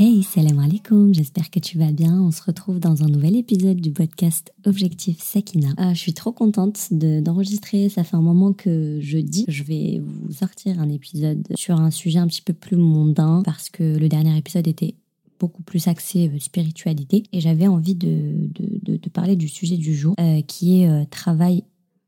Hey, 0.00 0.22
salam 0.22 0.60
alaikum, 0.60 1.12
j'espère 1.12 1.50
que 1.50 1.58
tu 1.58 1.76
vas 1.76 1.90
bien. 1.90 2.22
On 2.22 2.30
se 2.30 2.40
retrouve 2.40 2.78
dans 2.78 3.02
un 3.02 3.08
nouvel 3.08 3.34
épisode 3.34 3.80
du 3.80 3.90
podcast 3.90 4.52
Objectif 4.64 5.20
Sakina. 5.20 5.70
Ah, 5.76 5.92
je 5.92 5.98
suis 5.98 6.14
trop 6.14 6.30
contente 6.30 6.78
d'enregistrer, 6.92 7.88
ça 7.88 8.04
fait 8.04 8.14
un 8.14 8.22
moment 8.22 8.52
que 8.52 9.00
je 9.00 9.18
dis 9.18 9.44
je 9.48 9.64
vais 9.64 10.00
vous 10.00 10.30
sortir 10.30 10.78
un 10.78 10.88
épisode 10.88 11.48
sur 11.56 11.80
un 11.80 11.90
sujet 11.90 12.20
un 12.20 12.28
petit 12.28 12.42
peu 12.42 12.52
plus 12.52 12.76
mondain 12.76 13.42
parce 13.44 13.70
que 13.70 13.98
le 13.98 14.08
dernier 14.08 14.38
épisode 14.38 14.68
était 14.68 14.94
beaucoup 15.40 15.62
plus 15.62 15.88
axé 15.88 16.28
euh, 16.28 16.38
spiritualité 16.38 17.24
et 17.32 17.40
j'avais 17.40 17.66
envie 17.66 17.96
de, 17.96 18.48
de, 18.54 19.08
parler 19.08 19.34
du 19.34 19.48
sujet 19.48 19.78
du 19.78 19.96
jour 19.96 20.14
euh, 20.20 20.42
qui 20.42 20.80
est 20.80 21.10
travail 21.10 21.64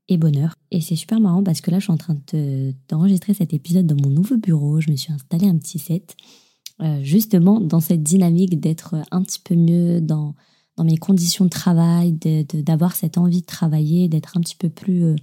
et 0.09 0.17
bonheur. 0.17 0.55
Et 0.71 0.81
c'est 0.81 0.95
super 0.95 1.19
marrant 1.19 1.43
parce 1.43 1.61
que 1.61 1.73
là 1.73 1.81
je 1.81 1.85
suis 1.87 1.93
en 1.93 1.97
train 1.97 2.17
d'enregistrer 2.89 3.35
cet 3.35 3.53
épisode 3.53 3.89
dans 3.89 4.01
mon 4.01 4.15
nouveau 4.15 4.37
bureau, 4.37 4.81
je 4.81 4.93
me 4.93 4.97
suis 4.97 5.13
installé 5.13 5.49
un 5.49 5.59
petit 5.59 5.81
set 5.81 6.15
euh, 6.83 7.01
justement 7.03 7.61
dans 7.61 7.81
cette 7.81 8.03
dynamique 8.03 8.59
d'être 8.59 8.97
un 9.11 9.23
petit 9.23 9.41
peu 9.41 9.55
mieux 9.55 10.01
dans, 10.01 10.35
dans 10.77 10.85
mes 10.85 10.97
conditions 10.97 11.45
de 11.45 11.51
travail, 11.51 12.13
d'avoir 12.55 12.95
cette 12.95 13.19
envie 13.19 13.43
de 13.43 13.47
travailler, 13.47 14.09
d'être 14.09 14.37
un 14.37 14.41
petit 14.41 14.57
peu 14.57 14.69
plus, 14.69 15.05
euh, 15.05 15.17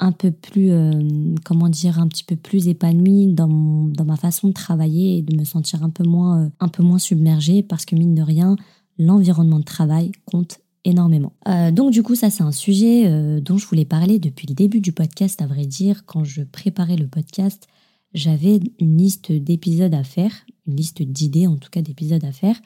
un 0.00 0.12
peu 0.12 0.30
plus, 0.30 0.70
euh, 0.70 1.34
comment 1.44 1.68
dire, 1.68 1.98
un 1.98 2.08
petit 2.08 2.24
peu 2.24 2.36
plus 2.36 2.68
épanouie 2.68 3.28
dans, 3.28 3.84
dans 3.86 4.04
ma 4.04 4.16
façon 4.16 4.48
de 4.48 4.52
travailler 4.52 5.18
et 5.18 5.22
de 5.22 5.36
me 5.36 5.44
sentir 5.44 5.82
un 5.82 5.90
peu 5.90 6.04
moins, 6.04 6.50
un 6.60 6.68
peu 6.68 6.82
moins 6.82 6.98
submergée 6.98 7.62
parce 7.62 7.84
que 7.86 7.96
mine 7.96 8.14
de 8.14 8.22
rien, 8.22 8.56
l'environnement 8.98 9.60
de 9.60 9.64
travail 9.64 10.12
compte 10.26 10.60
énormément. 10.84 11.32
donc 11.72 11.92
du 11.92 12.02
coup, 12.02 12.16
ça 12.16 12.28
c'est 12.28 12.42
un 12.42 12.50
sujet 12.50 13.40
dont 13.40 13.56
je 13.56 13.66
voulais 13.68 13.84
parler 13.84 14.18
depuis 14.18 14.48
le 14.48 14.54
début 14.54 14.80
du 14.80 14.90
podcast, 14.90 15.40
à 15.40 15.46
vrai 15.46 15.64
dire, 15.64 16.04
quand 16.06 16.24
je 16.24 16.42
préparais 16.42 16.96
le 16.96 17.06
podcast 17.06 17.68
j'avais 18.14 18.60
une 18.78 18.96
liste 18.96 19.32
d'épisodes 19.32 19.94
à 19.94 20.04
faire, 20.04 20.32
une 20.66 20.76
liste 20.76 21.02
d'idées 21.02 21.46
en 21.46 21.56
tout 21.56 21.70
cas 21.70 21.82
d'épisodes 21.82 22.24
à 22.24 22.32
faire, 22.32 22.60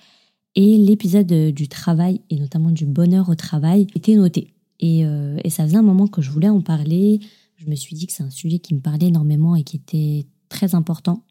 et 0.54 0.78
l'épisode 0.78 1.32
du 1.52 1.68
travail 1.68 2.22
et 2.30 2.38
notamment 2.38 2.70
du 2.70 2.86
bonheur 2.86 3.28
au 3.28 3.34
travail 3.34 3.86
était 3.94 4.14
noté. 4.14 4.54
Et, 4.80 5.06
euh, 5.06 5.38
et, 5.44 5.50
ça 5.50 5.64
faisait 5.64 5.76
un 5.76 5.82
moment 5.82 6.06
que 6.06 6.22
je 6.22 6.30
voulais 6.30 6.48
en 6.48 6.60
parler. 6.60 7.20
Je 7.56 7.66
me 7.66 7.74
suis 7.74 7.94
dit 7.94 8.06
que 8.06 8.12
c'est 8.12 8.22
un 8.22 8.30
sujet 8.30 8.58
qui 8.58 8.74
me 8.74 8.80
parlait 8.80 9.06
énormément 9.06 9.56
et 9.56 9.64
qui 9.64 9.76
était 9.76 10.26
très 10.48 10.74
important 10.74 11.24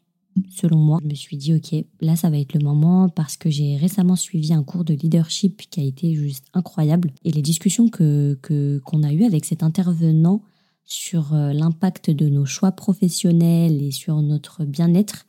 selon 0.50 0.78
moi. 0.78 0.98
Je 1.02 1.08
me 1.08 1.14
suis 1.14 1.36
dit, 1.36 1.54
ok, 1.54 1.84
là, 2.00 2.16
ça 2.16 2.30
va 2.30 2.38
être 2.38 2.54
le 2.54 2.64
moment 2.64 3.08
parce 3.08 3.36
que 3.36 3.50
j'ai 3.50 3.76
récemment 3.76 4.16
suivi 4.16 4.52
un 4.52 4.62
cours 4.62 4.84
de 4.84 4.94
leadership 4.94 5.62
qui 5.70 5.80
a 5.80 5.84
été 5.84 6.14
juste 6.14 6.46
incroyable. 6.54 7.12
Et 7.24 7.32
les 7.32 7.42
discussions 7.42 7.88
que 7.88 8.38
qu'on 8.84 9.02
a 9.02 9.12
eues 9.12 9.24
avec 9.24 9.44
cet 9.44 9.62
intervenant 9.62 10.42
sur 10.84 11.34
euh, 11.34 11.52
l'impact 11.52 12.10
de 12.10 12.28
nos 12.28 12.46
choix 12.46 12.72
professionnels 12.72 13.82
et 13.82 13.90
sur 13.90 14.22
notre 14.22 14.64
bien-être 14.64 15.26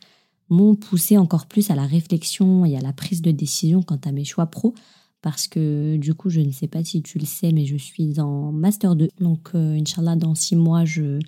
m'ont 0.50 0.76
poussé 0.76 1.18
encore 1.18 1.46
plus 1.46 1.72
à 1.72 1.76
la 1.76 1.86
réflexion 1.86 2.66
et 2.66 2.78
à 2.78 2.82
la 2.82 2.94
prise 2.94 3.22
de 3.22 3.32
décision 3.32 3.82
quant 3.82 4.00
à 4.06 4.12
mes 4.12 4.26
choix 4.26 4.46
pro 4.48 4.74
parce 5.22 5.48
que 5.48 5.98
du 5.98 6.14
coup 6.14 6.30
je 6.30 6.42
ne 6.42 6.52
sais 6.52 6.68
pas 6.68 6.84
si 6.84 7.02
tu 7.02 7.20
le 7.20 7.26
sais 7.26 7.52
mais 7.52 7.66
je 7.66 7.76
suis 7.76 8.20
en 8.20 8.52
master 8.52 8.96
2 8.96 9.10
donc 9.20 9.50
euh, 9.56 9.78
Inch'Allah 9.80 10.16
dans 10.16 10.36
six 10.36 10.56
mois 10.56 10.86
je, 10.86 11.20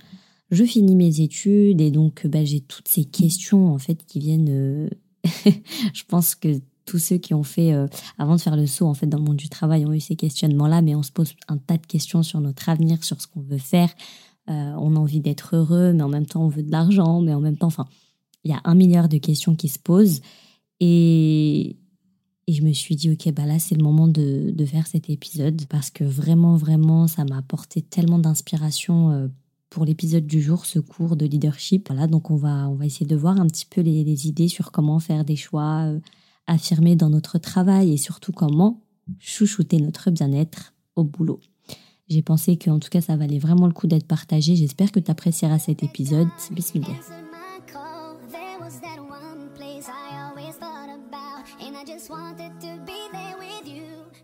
je 0.52 0.64
finis 0.64 0.96
mes 0.96 1.22
études 1.22 1.82
et 1.82 1.92
donc 1.92 2.26
bah, 2.28 2.46
j'ai 2.46 2.62
toutes 2.62 2.88
ces 2.88 3.06
questions 3.06 3.74
en 3.74 3.78
fait 3.78 4.06
qui 4.06 4.20
viennent 4.20 4.50
euh, 4.50 4.90
je 5.94 6.04
pense 6.08 6.36
que 6.36 6.62
tous 6.86 7.00
ceux 7.00 7.18
qui 7.18 7.36
ont 7.36 7.44
fait 7.44 7.72
avant 8.18 8.36
de 8.36 8.42
faire 8.42 8.56
le 8.56 8.66
saut 8.66 8.88
en 8.88 8.96
fait 8.96 9.06
dans 9.06 9.20
le 9.20 9.24
monde 9.24 9.36
du 9.36 9.50
travail 9.50 9.86
ont 9.86 9.94
eu 9.94 10.00
ces 10.00 10.16
questionnements 10.16 10.68
là 10.68 10.82
mais 10.82 10.96
on 10.96 11.04
se 11.04 11.12
pose 11.12 11.36
un 11.48 11.58
tas 11.58 11.78
de 11.78 11.86
questions 11.86 12.24
sur 12.24 12.42
notre 12.42 12.68
avenir 12.68 13.04
sur 13.04 13.22
ce 13.22 13.28
qu'on 13.28 13.42
veut 13.42 13.60
faire. 13.60 13.90
Euh, 14.50 14.74
on 14.80 14.96
a 14.96 15.00
envie 15.00 15.20
d'être 15.20 15.56
heureux, 15.56 15.94
mais 15.94 16.02
en 16.02 16.10
même 16.10 16.26
temps 16.26 16.44
on 16.44 16.48
veut 16.48 16.64
de 16.64 16.72
l'argent, 16.72 17.22
mais 17.22 17.34
en 17.34 17.40
même 17.40 17.58
temps, 17.58 17.68
enfin, 17.68 17.86
il 18.44 18.52
y 18.52 18.54
a 18.54 18.62
un 18.64 18.76
milliard 18.76 19.10
de 19.10 19.18
questions 19.18 19.56
qui 19.56 19.68
se 19.68 19.80
posent. 19.80 20.22
Et, 20.80 21.78
et 22.48 22.54
je 22.54 22.64
me 22.64 22.74
suis 22.74 22.96
dit, 22.96 23.12
ok, 23.12 23.32
bah 23.34 23.46
là, 23.46 23.60
c'est 23.60 23.76
le 23.76 23.84
moment 23.84 24.08
de, 24.08 24.52
de, 24.52 24.66
faire 24.66 24.88
cet 24.88 25.10
épisode 25.10 25.66
parce 25.68 25.92
que 25.92 26.04
vraiment, 26.04 26.56
vraiment, 26.56 27.08
ça 27.08 27.26
m'a 27.26 27.38
apporté 27.38 27.82
tellement 27.82 28.20
d'inspiration 28.20 29.12
euh, 29.12 29.28
pour 29.70 29.86
l'épisode 29.86 30.26
du 30.26 30.42
jour, 30.42 30.66
ce 30.66 30.80
cours 30.80 31.16
de 31.16 31.26
leadership. 31.26 31.90
Voilà, 31.90 32.08
donc 32.08 32.32
on 32.32 32.36
va, 32.36 32.68
on 32.70 32.76
va 32.76 32.86
essayer 32.86 33.06
de 33.06 33.16
voir 33.16 33.40
un 33.40 33.48
petit 33.48 33.66
peu 33.66 33.82
les, 33.82 34.28
idées 34.28 34.48
sur 34.48 34.72
comment 34.72 35.00
faire 35.00 35.26
des 35.26 35.36
choix 35.36 35.84
euh, 35.86 36.00
affirmés 36.48 36.96
dans 36.96 37.10
notre 37.10 37.38
travail 37.38 37.94
et 37.94 37.98
surtout 37.98 38.32
comment 38.32 38.82
chouchouter 39.20 39.80
notre 39.80 40.12
bien-être 40.12 40.74
au 40.96 41.04
boulot. 41.04 41.40
J'ai 42.08 42.24
pensé 42.24 42.58
qu'en 42.58 42.80
tout 42.80 42.90
cas, 42.90 43.02
ça 43.02 43.16
valait 43.16 43.38
vraiment 43.38 43.68
le 43.68 43.74
coup 43.74 43.86
d'être 43.86 44.08
partagé. 44.08 44.56
J'espère 44.56 44.92
que 44.92 45.00
tu 45.00 45.12
apprécieras 45.12 45.60
cet 45.60 45.84
épisode. 45.84 46.28
Bismillah. 46.52 47.29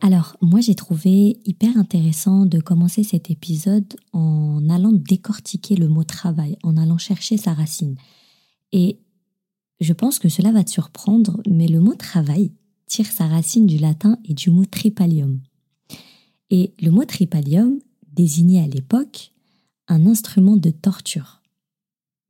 Alors, 0.02 0.38
moi 0.42 0.62
j'ai 0.62 0.76
trouvé 0.76 1.40
hyper 1.46 1.78
intéressant 1.78 2.46
de 2.46 2.60
commencer 2.60 3.04
cet 3.04 3.32
épisode 3.32 3.96
en 4.14 4.70
allant 4.70 4.92
décortiquer 4.92 5.76
le 5.76 5.88
mot 5.88 6.04
travail, 6.04 6.58
en 6.64 6.78
allant 6.78 6.98
chercher 6.98 7.38
sa 7.38 7.54
racine. 7.54 7.96
Et 8.72 9.00
je 9.80 9.94
pense 9.94 10.20
que 10.20 10.30
cela 10.30 10.52
va 10.52 10.64
te 10.64 10.70
surprendre, 10.70 11.42
mais 11.50 11.68
le 11.68 11.80
mot 11.80 11.96
travail 11.96 12.52
tire 12.88 13.08
sa 13.08 13.28
racine 13.28 13.66
du 13.66 13.78
latin 13.78 14.20
et 14.26 14.34
du 14.34 14.50
mot 14.52 14.66
tripalium. 14.66 15.40
Et 16.50 16.74
le 16.82 16.92
mot 16.92 17.06
tripalium 17.06 17.80
désignait 18.14 18.62
à 18.62 18.68
l'époque 18.68 19.32
un 19.88 20.06
instrument 20.06 20.56
de 20.56 20.70
torture. 20.70 21.42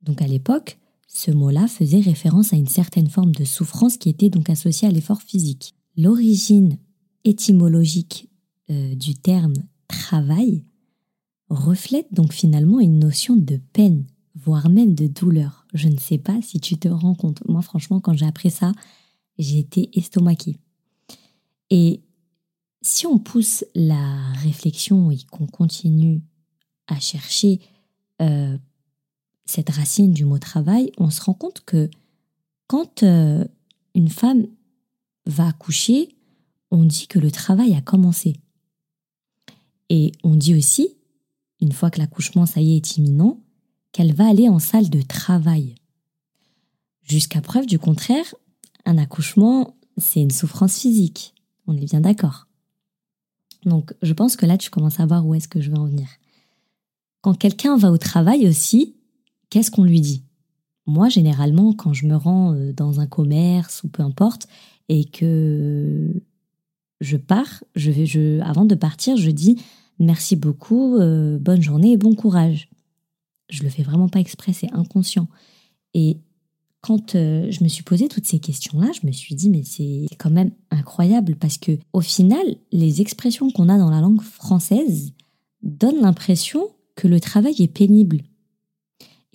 Donc 0.02 0.22
à 0.22 0.26
l'époque, 0.26 0.78
ce 1.06 1.30
mot-là 1.30 1.66
faisait 1.68 2.00
référence 2.00 2.52
à 2.52 2.56
une 2.56 2.68
certaine 2.68 3.08
forme 3.08 3.32
de 3.32 3.44
souffrance 3.44 3.96
qui 3.96 4.08
était 4.08 4.30
donc 4.30 4.50
associée 4.50 4.88
à 4.88 4.90
l'effort 4.90 5.22
physique. 5.22 5.74
L'origine 5.96 6.78
étymologique 7.24 8.28
euh, 8.70 8.94
du 8.94 9.14
terme 9.14 9.54
travail 9.88 10.64
reflète 11.48 12.12
donc 12.12 12.32
finalement 12.32 12.80
une 12.80 12.98
notion 12.98 13.36
de 13.36 13.56
peine, 13.72 14.04
voire 14.34 14.68
même 14.68 14.94
de 14.94 15.06
douleur. 15.06 15.66
Je 15.74 15.88
ne 15.88 15.98
sais 15.98 16.18
pas 16.18 16.40
si 16.42 16.60
tu 16.60 16.76
te 16.76 16.88
rends 16.88 17.14
compte. 17.14 17.46
Moi, 17.48 17.62
franchement, 17.62 18.00
quand 18.00 18.14
j'ai 18.14 18.26
appris 18.26 18.50
ça, 18.50 18.72
j'ai 19.38 19.58
été 19.58 19.96
estomaquée. 19.98 20.58
Et 21.70 22.02
si 22.82 23.06
on 23.06 23.18
pousse 23.18 23.64
la 23.74 24.32
réflexion 24.42 25.10
et 25.10 25.18
qu'on 25.30 25.46
continue 25.46 26.22
à 26.86 26.98
chercher 27.00 27.60
euh, 28.22 28.56
cette 29.46 29.70
racine 29.70 30.12
du 30.12 30.24
mot 30.24 30.38
travail, 30.38 30.92
on 30.98 31.10
se 31.10 31.20
rend 31.22 31.34
compte 31.34 31.60
que 31.64 31.88
quand 32.66 33.02
euh, 33.02 33.44
une 33.94 34.08
femme 34.08 34.46
va 35.24 35.48
accoucher, 35.48 36.16
on 36.70 36.84
dit 36.84 37.06
que 37.06 37.18
le 37.18 37.30
travail 37.30 37.74
a 37.74 37.80
commencé. 37.80 38.36
Et 39.88 40.12
on 40.24 40.34
dit 40.34 40.54
aussi, 40.54 40.96
une 41.60 41.72
fois 41.72 41.90
que 41.90 41.98
l'accouchement, 41.98 42.44
ça 42.44 42.60
y 42.60 42.74
est, 42.74 42.76
est 42.76 42.96
imminent, 42.96 43.40
qu'elle 43.92 44.14
va 44.14 44.28
aller 44.28 44.48
en 44.48 44.58
salle 44.58 44.90
de 44.90 45.00
travail. 45.00 45.76
Jusqu'à 47.02 47.40
preuve 47.40 47.66
du 47.66 47.78
contraire, 47.78 48.34
un 48.84 48.98
accouchement, 48.98 49.76
c'est 49.96 50.20
une 50.20 50.32
souffrance 50.32 50.78
physique. 50.78 51.34
On 51.68 51.76
est 51.76 51.84
bien 51.84 52.00
d'accord. 52.00 52.46
Donc 53.64 53.94
je 54.02 54.12
pense 54.12 54.36
que 54.36 54.44
là, 54.44 54.58
tu 54.58 54.70
commences 54.70 55.00
à 55.00 55.06
voir 55.06 55.24
où 55.24 55.34
est-ce 55.34 55.48
que 55.48 55.60
je 55.60 55.70
veux 55.70 55.78
en 55.78 55.86
venir. 55.86 56.08
Quand 57.20 57.34
quelqu'un 57.34 57.76
va 57.76 57.90
au 57.90 57.98
travail 57.98 58.46
aussi, 58.48 58.95
qu'est-ce 59.50 59.70
qu'on 59.70 59.84
lui 59.84 60.00
dit? 60.00 60.24
Moi, 60.86 61.08
généralement, 61.08 61.72
quand 61.72 61.92
je 61.92 62.06
me 62.06 62.16
rends 62.16 62.54
euh, 62.54 62.72
dans 62.72 63.00
un 63.00 63.06
commerce 63.06 63.82
ou 63.82 63.88
peu 63.88 64.02
importe, 64.02 64.46
et 64.88 65.04
que 65.04 66.22
je 67.00 67.16
pars, 67.16 67.64
je 67.74 67.90
vais, 67.90 68.40
avant 68.40 68.64
de 68.64 68.74
partir, 68.74 69.16
je 69.16 69.30
dis 69.30 69.60
merci 69.98 70.36
beaucoup, 70.36 70.96
euh, 70.96 71.38
bonne 71.38 71.62
journée 71.62 71.92
et 71.92 71.96
bon 71.96 72.14
courage. 72.14 72.68
Je 73.48 73.62
le 73.62 73.68
fais 73.68 73.82
vraiment 73.82 74.08
pas 74.08 74.20
exprès, 74.20 74.52
c'est 74.52 74.72
inconscient. 74.72 75.28
Et 75.94 76.18
quand 76.80 77.14
euh, 77.14 77.50
je 77.50 77.64
me 77.64 77.68
suis 77.68 77.82
posé 77.82 78.08
toutes 78.08 78.26
ces 78.26 78.38
questions-là, 78.38 78.90
je 79.00 79.06
me 79.06 79.12
suis 79.12 79.34
dit 79.34 79.50
mais 79.50 79.62
c'est 79.64 80.06
quand 80.18 80.30
même 80.30 80.52
incroyable 80.70 81.36
parce 81.36 81.58
que 81.58 81.72
au 81.92 82.00
final, 82.00 82.44
les 82.72 83.00
expressions 83.00 83.50
qu'on 83.50 83.68
a 83.68 83.78
dans 83.78 83.90
la 83.90 84.00
langue 84.00 84.22
française 84.22 85.12
donnent 85.62 86.00
l'impression 86.00 86.68
que 86.94 87.08
le 87.08 87.20
travail 87.20 87.54
est 87.58 87.72
pénible. 87.72 88.22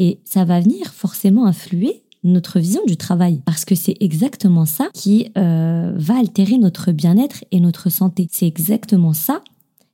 Et 0.02 0.20
ça 0.26 0.46
va 0.46 0.60
venir 0.60 0.88
forcément 0.96 1.46
influer 1.46 2.02
notre 2.24 2.60
vision 2.60 2.82
du 2.88 2.98
travail 2.98 3.44
parce 3.46 3.66
que 3.66 3.76
c'est 3.76 3.98
exactement 4.00 4.66
ça 4.66 4.90
qui 4.96 5.30
euh, 5.38 5.94
va 5.96 6.18
altérer 6.18 6.58
notre 6.58 6.92
bien-être 6.92 7.46
et 7.52 7.60
notre 7.60 7.92
santé. 7.92 8.28
C'est 8.32 8.48
exactement 8.48 9.14
ça 9.14 9.44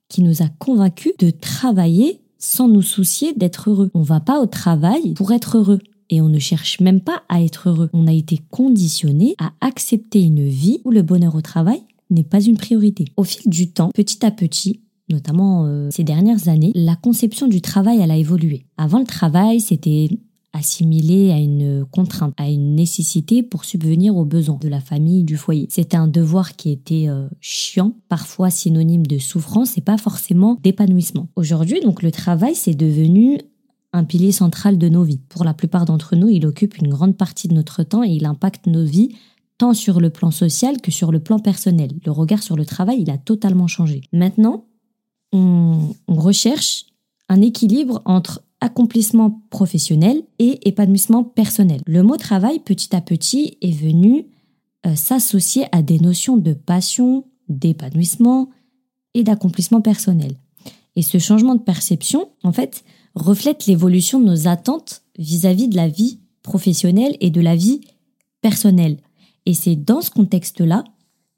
qui 0.07 0.23
nous 0.23 0.41
a 0.41 0.47
convaincus 0.59 1.11
de 1.19 1.29
travailler 1.29 2.21
sans 2.37 2.69
nous 2.69 2.81
soucier 2.81 3.33
d'être 3.33 3.69
heureux. 3.69 3.91
On 3.93 4.01
va 4.01 4.21
pas 4.21 4.39
au 4.39 4.45
travail 4.45 5.13
pour 5.13 5.33
être 5.33 5.57
heureux 5.57 5.79
et 6.09 6.21
on 6.21 6.29
ne 6.29 6.39
cherche 6.39 6.79
même 6.79 7.01
pas 7.01 7.23
à 7.27 7.41
être 7.41 7.67
heureux. 7.67 7.89
On 7.91 8.07
a 8.07 8.13
été 8.13 8.39
conditionné 8.49 9.35
à 9.39 9.51
accepter 9.59 10.21
une 10.21 10.47
vie 10.47 10.79
où 10.85 10.91
le 10.91 11.01
bonheur 11.01 11.35
au 11.35 11.41
travail 11.41 11.81
n'est 12.11 12.23
pas 12.23 12.39
une 12.39 12.55
priorité. 12.55 13.03
Au 13.17 13.25
fil 13.25 13.51
du 13.51 13.71
temps, 13.71 13.91
petit 13.93 14.25
à 14.25 14.31
petit, 14.31 14.79
notamment 15.09 15.65
euh, 15.65 15.89
ces 15.91 16.03
dernières 16.03 16.47
années, 16.47 16.71
la 16.75 16.95
conception 16.95 17.47
du 17.47 17.61
travail 17.61 17.99
elle 18.01 18.11
a 18.11 18.17
évolué. 18.17 18.65
Avant 18.77 18.99
le 18.99 19.05
travail, 19.05 19.59
c'était 19.59 20.09
assimilé 20.53 21.31
à 21.31 21.37
une 21.37 21.85
contrainte, 21.85 22.33
à 22.37 22.49
une 22.49 22.75
nécessité 22.75 23.43
pour 23.43 23.65
subvenir 23.65 24.15
aux 24.15 24.25
besoins 24.25 24.57
de 24.59 24.67
la 24.67 24.79
famille, 24.79 25.23
du 25.23 25.37
foyer. 25.37 25.67
C'était 25.69 25.97
un 25.97 26.07
devoir 26.07 26.55
qui 26.55 26.71
était 26.71 27.07
euh, 27.07 27.27
chiant, 27.39 27.93
parfois 28.09 28.49
synonyme 28.49 29.05
de 29.05 29.19
souffrance 29.19 29.77
et 29.77 29.81
pas 29.81 29.97
forcément 29.97 30.57
d'épanouissement. 30.63 31.29
Aujourd'hui, 31.35 31.79
donc 31.81 32.01
le 32.01 32.11
travail, 32.11 32.55
c'est 32.55 32.75
devenu 32.75 33.39
un 33.93 34.03
pilier 34.03 34.31
central 34.31 34.77
de 34.77 34.89
nos 34.89 35.03
vies. 35.03 35.21
Pour 35.29 35.43
la 35.43 35.53
plupart 35.53 35.85
d'entre 35.85 36.15
nous, 36.15 36.29
il 36.29 36.45
occupe 36.45 36.77
une 36.77 36.89
grande 36.89 37.15
partie 37.15 37.47
de 37.47 37.53
notre 37.53 37.83
temps 37.83 38.03
et 38.03 38.09
il 38.09 38.25
impacte 38.25 38.67
nos 38.67 38.83
vies 38.83 39.15
tant 39.57 39.73
sur 39.73 39.99
le 39.99 40.09
plan 40.09 40.31
social 40.31 40.81
que 40.81 40.91
sur 40.91 41.11
le 41.11 41.19
plan 41.19 41.39
personnel. 41.39 41.91
Le 42.05 42.11
regard 42.11 42.43
sur 42.43 42.55
le 42.55 42.65
travail, 42.65 43.01
il 43.01 43.09
a 43.09 43.17
totalement 43.17 43.67
changé. 43.67 44.01
Maintenant, 44.13 44.65
on, 45.31 45.93
recherche 46.07 46.85
un 47.29 47.41
équilibre 47.41 48.01
entre 48.05 48.43
accomplissement 48.59 49.41
professionnel 49.49 50.23
et 50.39 50.67
épanouissement 50.67 51.23
personnel. 51.23 51.81
Le 51.85 52.01
mot 52.01 52.17
travail, 52.17 52.59
petit 52.59 52.95
à 52.95 53.01
petit, 53.01 53.57
est 53.61 53.71
venu 53.71 54.27
euh, 54.85 54.95
s'associer 54.95 55.65
à 55.71 55.81
des 55.81 55.99
notions 55.99 56.37
de 56.37 56.53
passion, 56.53 57.25
d'épanouissement 57.49 58.49
et 59.13 59.23
d'accomplissement 59.23 59.81
personnel. 59.81 60.37
Et 60.95 61.01
ce 61.01 61.19
changement 61.19 61.55
de 61.55 61.61
perception, 61.61 62.29
en 62.43 62.51
fait, 62.51 62.83
reflète 63.13 63.67
l'évolution 63.67 64.19
de 64.19 64.25
nos 64.25 64.47
attentes 64.47 65.03
vis-à-vis 65.19 65.67
-vis 65.67 65.69
de 65.69 65.75
la 65.75 65.87
vie 65.87 66.19
professionnelle 66.41 67.15
et 67.19 67.29
de 67.29 67.41
la 67.41 67.55
vie 67.55 67.81
personnelle. 68.41 68.97
Et 69.45 69.53
c'est 69.53 69.75
dans 69.75 70.01
ce 70.01 70.09
contexte-là 70.09 70.83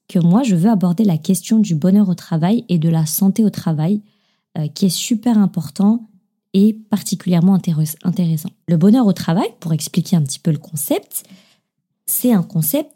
que 0.09 0.19
moi, 0.19 0.43
je 0.43 0.55
veux 0.55 0.69
aborder 0.69 1.05
la 1.05 1.17
question 1.17 1.59
du 1.59 1.75
bonheur 1.75 2.09
au 2.09 2.15
travail 2.15 2.65
et 2.67 2.79
de 2.79 2.89
la 2.89 3.05
santé 3.05 3.45
au 3.45 3.49
travail, 3.49 4.01
euh, 4.57 4.67
qui 4.67 4.87
est 4.87 4.89
super 4.89 5.37
important 5.37 6.09
et 6.53 6.73
particulièrement 6.73 7.53
intéressant. 7.53 8.49
Le 8.67 8.75
bonheur 8.75 9.05
au 9.05 9.13
travail, 9.13 9.47
pour 9.59 9.71
expliquer 9.71 10.15
un 10.15 10.23
petit 10.23 10.39
peu 10.39 10.51
le 10.51 10.57
concept, 10.57 11.23
c'est 12.07 12.33
un 12.33 12.41
concept 12.41 12.91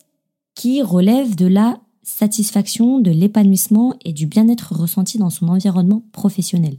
qui 0.55 0.81
relève 0.81 1.35
de 1.35 1.45
la 1.45 1.79
satisfaction, 2.01 2.99
de 2.99 3.11
l'épanouissement 3.11 3.93
et 4.03 4.11
du 4.11 4.25
bien-être 4.25 4.73
ressenti 4.73 5.19
dans 5.19 5.29
son 5.29 5.47
environnement 5.49 6.03
professionnel. 6.11 6.77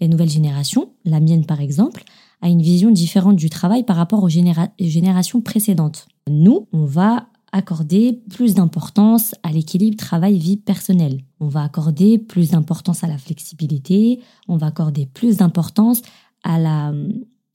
Les 0.00 0.06
nouvelles 0.06 0.30
générations, 0.30 0.92
la 1.04 1.18
mienne 1.18 1.44
par 1.44 1.60
exemple, 1.60 2.04
a 2.40 2.48
une 2.48 2.62
vision 2.62 2.92
différente 2.92 3.36
du 3.36 3.50
travail 3.50 3.82
par 3.82 3.96
rapport 3.96 4.22
aux 4.22 4.28
générations 4.28 5.40
précédentes. 5.40 6.06
Nous, 6.30 6.68
on 6.72 6.84
va 6.84 7.26
accorder 7.52 8.22
plus 8.30 8.54
d'importance 8.54 9.34
à 9.42 9.52
l'équilibre 9.52 9.96
travail-vie 9.96 10.56
personnelle. 10.56 11.22
On 11.40 11.48
va 11.48 11.62
accorder 11.62 12.18
plus 12.18 12.50
d'importance 12.50 13.04
à 13.04 13.06
la 13.06 13.18
flexibilité, 13.18 14.20
on 14.48 14.56
va 14.56 14.66
accorder 14.66 15.06
plus 15.06 15.38
d'importance 15.38 16.02
à 16.42 16.58
la, 16.58 16.92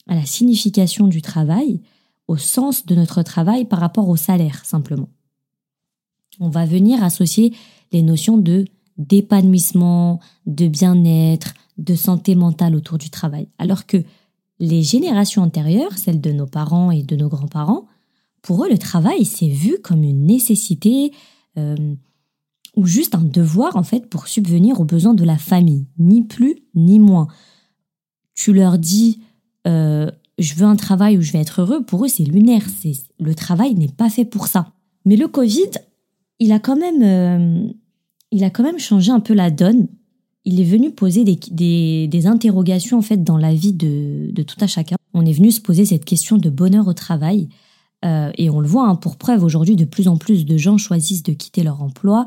à 0.07 0.15
la 0.15 0.25
signification 0.25 1.07
du 1.07 1.21
travail, 1.21 1.81
au 2.27 2.37
sens 2.37 2.85
de 2.85 2.95
notre 2.95 3.21
travail 3.21 3.65
par 3.65 3.79
rapport 3.79 4.09
au 4.09 4.15
salaire 4.15 4.65
simplement. 4.65 5.09
On 6.39 6.49
va 6.49 6.65
venir 6.65 7.03
associer 7.03 7.53
les 7.91 8.01
notions 8.01 8.37
de 8.37 8.65
d'épanouissement, 8.97 10.19
de 10.45 10.67
bien-être, 10.67 11.53
de 11.79 11.95
santé 11.95 12.35
mentale 12.35 12.75
autour 12.75 12.97
du 12.99 13.09
travail. 13.09 13.47
Alors 13.57 13.87
que 13.87 13.97
les 14.59 14.83
générations 14.83 15.41
antérieures, 15.41 15.97
celles 15.97 16.21
de 16.21 16.31
nos 16.31 16.45
parents 16.45 16.91
et 16.91 17.01
de 17.01 17.15
nos 17.15 17.27
grands-parents, 17.27 17.87
pour 18.43 18.65
eux, 18.65 18.69
le 18.69 18.77
travail, 18.77 19.25
c'est 19.25 19.47
vu 19.47 19.77
comme 19.81 20.03
une 20.03 20.25
nécessité 20.25 21.11
euh, 21.57 21.95
ou 22.75 22.85
juste 22.85 23.15
un 23.15 23.23
devoir, 23.23 23.75
en 23.77 23.83
fait, 23.83 24.07
pour 24.07 24.27
subvenir 24.27 24.79
aux 24.79 24.85
besoins 24.85 25.13
de 25.13 25.23
la 25.23 25.37
famille. 25.37 25.87
Ni 25.97 26.23
plus, 26.23 26.57
ni 26.75 26.99
moins. 26.99 27.27
Tu 28.35 28.51
leur 28.51 28.77
dis, 28.77 29.21
euh, 29.65 30.11
je 30.37 30.55
veux 30.55 30.65
un 30.65 30.75
travail 30.75 31.17
où 31.17 31.21
je 31.21 31.31
vais 31.31 31.39
être 31.39 31.61
heureux, 31.61 31.85
pour 31.85 32.03
eux, 32.03 32.09
c'est 32.09 32.25
lunaire. 32.25 32.63
C'est, 32.81 32.93
le 33.17 33.33
travail 33.33 33.75
n'est 33.75 33.87
pas 33.87 34.09
fait 34.09 34.25
pour 34.25 34.47
ça. 34.47 34.73
Mais 35.05 35.15
le 35.15 35.29
Covid, 35.29 35.71
il 36.39 36.51
a 36.51 36.59
quand 36.59 36.75
même, 36.75 37.01
euh, 37.01 37.71
il 38.31 38.43
a 38.43 38.49
quand 38.49 38.63
même 38.63 38.79
changé 38.79 39.11
un 39.11 39.21
peu 39.21 39.33
la 39.33 39.51
donne. 39.51 39.87
Il 40.43 40.59
est 40.59 40.65
venu 40.65 40.91
poser 40.91 41.23
des, 41.23 42.07
des, 42.07 42.27
interrogations, 42.27 42.97
en 42.97 43.01
fait, 43.01 43.23
dans 43.23 43.37
la 43.37 43.53
vie 43.53 43.71
de, 43.71 44.31
de 44.31 44.43
tout 44.43 44.57
un 44.59 44.67
chacun. 44.67 44.97
On 45.13 45.25
est 45.25 45.31
venu 45.31 45.51
se 45.51 45.61
poser 45.61 45.85
cette 45.85 46.03
question 46.03 46.37
de 46.37 46.49
bonheur 46.49 46.89
au 46.89 46.93
travail. 46.93 47.47
Euh, 48.03 48.31
et 48.37 48.49
on 48.49 48.59
le 48.59 48.67
voit, 48.67 48.87
hein, 48.87 48.95
pour 48.95 49.17
preuve, 49.17 49.43
aujourd'hui, 49.43 49.75
de 49.75 49.85
plus 49.85 50.07
en 50.07 50.17
plus 50.17 50.45
de 50.45 50.57
gens 50.57 50.77
choisissent 50.77 51.23
de 51.23 51.33
quitter 51.33 51.63
leur 51.63 51.81
emploi 51.81 52.25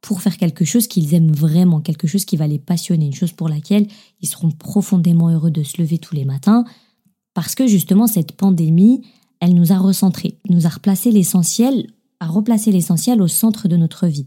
pour 0.00 0.20
faire 0.20 0.36
quelque 0.36 0.64
chose 0.64 0.86
qu'ils 0.86 1.14
aiment 1.14 1.32
vraiment, 1.32 1.80
quelque 1.80 2.06
chose 2.06 2.24
qui 2.24 2.36
va 2.36 2.46
les 2.46 2.60
passionner, 2.60 3.06
une 3.06 3.14
chose 3.14 3.32
pour 3.32 3.48
laquelle 3.48 3.88
ils 4.20 4.28
seront 4.28 4.50
profondément 4.50 5.30
heureux 5.30 5.50
de 5.50 5.64
se 5.64 5.80
lever 5.80 5.98
tous 5.98 6.14
les 6.14 6.24
matins, 6.24 6.64
parce 7.34 7.54
que 7.54 7.66
justement, 7.66 8.06
cette 8.06 8.32
pandémie, 8.32 9.02
elle 9.40 9.54
nous 9.54 9.72
a 9.72 9.78
recentrés, 9.78 10.38
nous 10.48 10.66
a 10.66 10.70
replacé 10.70 11.10
l'essentiel, 11.10 11.88
a 12.20 12.26
replacé 12.26 12.70
l'essentiel 12.70 13.20
au 13.20 13.28
centre 13.28 13.68
de 13.68 13.76
notre 13.76 14.06
vie. 14.06 14.26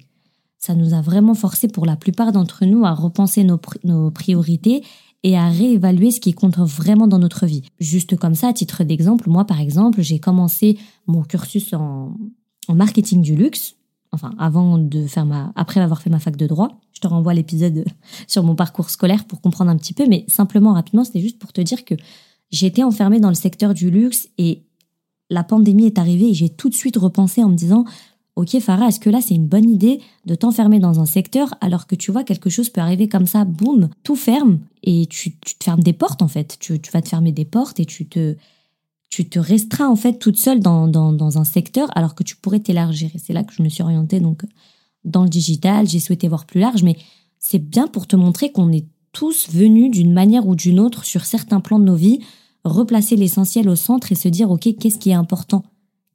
Ça 0.57 0.75
nous 0.75 0.93
a 0.93 1.01
vraiment 1.01 1.33
forcé 1.33 1.69
pour 1.69 1.85
la 1.85 1.95
plupart 1.95 2.33
d'entre 2.33 2.65
nous 2.65 2.85
à 2.85 2.93
repenser 2.93 3.45
nos, 3.45 3.59
nos 3.85 4.11
priorités 4.11 4.83
et 5.23 5.37
à 5.37 5.49
réévaluer 5.49 6.11
ce 6.11 6.19
qui 6.19 6.33
compte 6.33 6.57
vraiment 6.57 7.07
dans 7.07 7.19
notre 7.19 7.45
vie. 7.45 7.63
Juste 7.79 8.15
comme 8.15 8.35
ça, 8.35 8.49
à 8.49 8.53
titre 8.53 8.83
d'exemple, 8.83 9.29
moi 9.29 9.45
par 9.45 9.59
exemple, 9.59 10.01
j'ai 10.01 10.19
commencé 10.19 10.77
mon 11.07 11.23
cursus 11.23 11.73
en, 11.73 12.15
marketing 12.69 13.21
du 13.21 13.35
luxe, 13.35 13.75
enfin 14.11 14.31
avant 14.37 14.77
de 14.77 15.07
faire 15.07 15.25
ma, 15.25 15.51
après 15.55 15.79
avoir 15.79 16.01
fait 16.01 16.09
ma 16.09 16.19
fac 16.19 16.35
de 16.35 16.47
droit. 16.47 16.79
Je 16.93 17.01
te 17.01 17.07
renvoie 17.07 17.33
l'épisode 17.33 17.85
sur 18.27 18.43
mon 18.43 18.55
parcours 18.55 18.89
scolaire 18.89 19.25
pour 19.25 19.41
comprendre 19.41 19.71
un 19.71 19.77
petit 19.77 19.93
peu, 19.93 20.07
mais 20.07 20.25
simplement 20.27 20.73
rapidement, 20.73 21.03
c'était 21.03 21.21
juste 21.21 21.39
pour 21.39 21.51
te 21.51 21.61
dire 21.61 21.83
que 21.83 21.95
j'étais 22.51 22.83
enfermée 22.83 23.19
dans 23.19 23.29
le 23.29 23.35
secteur 23.35 23.73
du 23.73 23.89
luxe 23.89 24.29
et 24.37 24.63
la 25.29 25.43
pandémie 25.43 25.85
est 25.85 25.99
arrivée 25.99 26.29
et 26.29 26.33
j'ai 26.33 26.49
tout 26.49 26.69
de 26.69 26.75
suite 26.75 26.97
repensé 26.97 27.43
en 27.43 27.49
me 27.49 27.55
disant 27.55 27.85
Ok 28.35 28.57
Farah, 28.59 28.87
est-ce 28.87 28.99
que 28.99 29.09
là 29.09 29.19
c'est 29.21 29.35
une 29.35 29.47
bonne 29.47 29.69
idée 29.69 29.99
de 30.25 30.35
t'enfermer 30.35 30.79
dans 30.79 30.99
un 30.99 31.05
secteur 31.05 31.53
alors 31.61 31.87
que 31.87 31.95
tu 31.95 32.11
vois 32.11 32.23
quelque 32.23 32.49
chose 32.49 32.69
peut 32.69 32.81
arriver 32.81 33.07
comme 33.07 33.27
ça, 33.27 33.43
boum, 33.43 33.89
tout 34.03 34.15
ferme 34.15 34.59
et 34.83 35.07
tu, 35.07 35.35
te 35.35 35.63
fermes 35.63 35.83
des 35.83 35.93
portes 35.93 36.21
en 36.21 36.27
fait. 36.27 36.57
Tu, 36.59 36.79
vas 36.93 37.01
te 37.01 37.09
fermer 37.09 37.31
des 37.31 37.45
portes 37.45 37.79
et 37.79 37.85
tu 37.85 38.07
te, 38.07 38.35
tu 39.09 39.27
te 39.27 39.39
restreins 39.39 39.89
en 39.89 39.95
fait 39.95 40.19
toute 40.19 40.37
seule 40.37 40.61
dans, 40.61 40.87
dans, 40.87 41.37
un 41.37 41.43
secteur 41.43 41.89
alors 41.95 42.15
que 42.15 42.23
tu 42.23 42.37
pourrais 42.37 42.59
t'élargir. 42.59 43.11
Et 43.13 43.17
c'est 43.17 43.33
là 43.33 43.43
que 43.43 43.53
je 43.53 43.61
me 43.61 43.69
suis 43.69 43.83
orientée 43.83 44.19
donc 44.19 44.43
dans 45.03 45.23
le 45.23 45.29
digital. 45.29 45.87
J'ai 45.87 45.99
souhaité 45.99 46.27
voir 46.27 46.45
plus 46.45 46.61
large, 46.61 46.83
mais 46.83 46.95
c'est 47.39 47.59
bien 47.59 47.87
pour 47.87 48.07
te 48.07 48.15
montrer 48.15 48.51
qu'on 48.51 48.71
est 48.71 48.85
tous 49.11 49.49
venus 49.49 49.91
d'une 49.91 50.13
manière 50.13 50.47
ou 50.47 50.55
d'une 50.55 50.79
autre 50.79 51.03
sur 51.03 51.25
certains 51.25 51.59
plans 51.59 51.79
de 51.79 51.85
nos 51.85 51.95
vies 51.95 52.19
replacer 52.63 53.15
l'essentiel 53.15 53.69
au 53.69 53.75
centre 53.75 54.11
et 54.11 54.15
se 54.15 54.27
dire 54.27 54.51
ok 54.51 54.75
qu'est-ce 54.79 54.99
qui 54.99 55.09
est 55.09 55.13
important? 55.13 55.63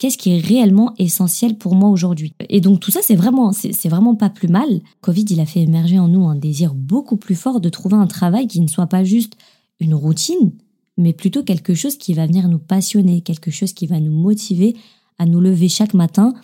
Qu'est-ce 0.04 0.18
qui 0.18 0.32
est 0.32 0.38
réellement 0.38 0.92
essentiel 0.98 1.56
pour 1.56 1.74
moi 1.74 1.88
aujourd'hui. 1.88 2.34
Et 2.50 2.60
donc 2.60 2.78
tout 2.78 2.90
ça, 2.90 3.00
c'est 3.02 3.14
vraiment, 3.14 3.52
c'est 3.52 3.88
vraiment 3.88 4.14
pas 4.14 4.28
plus 4.28 4.48
mal. 4.48 4.82
Covid, 5.00 5.24
il 5.30 5.40
a 5.40 5.46
fait 5.46 5.62
émerger 5.62 5.98
en 5.98 6.08
nous 6.08 6.28
un 6.28 6.34
désir 6.34 6.74
beaucoup 6.74 7.16
plus 7.16 7.34
fort 7.34 7.58
de 7.58 7.70
trouver 7.70 7.96
un 7.96 8.06
travail 8.06 8.46
qui 8.46 8.60
ne 8.60 8.66
soit 8.66 8.86
pas 8.86 9.02
juste 9.02 9.32
une 9.80 9.94
routine, 9.94 10.52
mais 10.98 11.14
plutôt 11.14 11.42
quelque 11.42 11.72
chose 11.72 11.96
qui 11.96 12.12
va 12.12 12.26
venir 12.26 12.50
nous 12.50 12.58
passionner, 12.58 13.22
quelque 13.22 13.50
chose 13.50 13.72
qui 13.72 13.86
va 13.86 13.98
nous 13.98 14.12
motiver 14.12 14.76
à 15.18 15.24
nous 15.24 15.40
lever 15.40 15.70
chaque 15.70 15.94
matin 15.94 16.34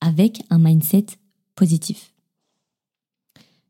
avec 0.00 0.42
un 0.50 0.58
mindset 0.58 1.06
positif. 1.54 2.12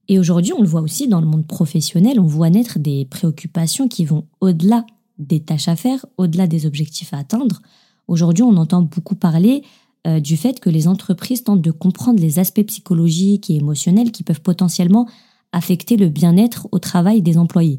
Et 0.08 0.18
aujourd'hui, 0.18 0.54
on 0.54 0.62
le 0.62 0.68
voit 0.68 0.80
aussi 0.80 1.06
dans 1.06 1.20
le 1.20 1.26
monde 1.26 1.46
professionnel, 1.46 2.18
on 2.18 2.26
voit 2.26 2.48
naître 2.48 2.78
des 2.78 3.04
préoccupations 3.04 3.88
qui 3.88 4.06
vont 4.06 4.24
au-delà 4.40 4.86
des 5.18 5.40
tâches 5.40 5.68
à 5.68 5.76
faire, 5.76 6.06
au-delà 6.16 6.46
des 6.46 6.64
objectifs 6.64 7.12
à 7.12 7.18
atteindre. 7.18 7.60
Aujourd'hui, 8.08 8.42
on 8.42 8.56
entend 8.56 8.82
beaucoup 8.82 9.14
parler 9.14 9.62
euh, 10.06 10.18
du 10.18 10.36
fait 10.36 10.60
que 10.60 10.70
les 10.70 10.88
entreprises 10.88 11.44
tentent 11.44 11.62
de 11.62 11.70
comprendre 11.70 12.20
les 12.20 12.38
aspects 12.38 12.64
psychologiques 12.64 13.50
et 13.50 13.56
émotionnels 13.56 14.10
qui 14.10 14.22
peuvent 14.22 14.40
potentiellement 14.40 15.06
affecter 15.52 15.96
le 15.96 16.08
bien-être 16.08 16.68
au 16.72 16.78
travail 16.78 17.20
des 17.20 17.36
employés. 17.36 17.78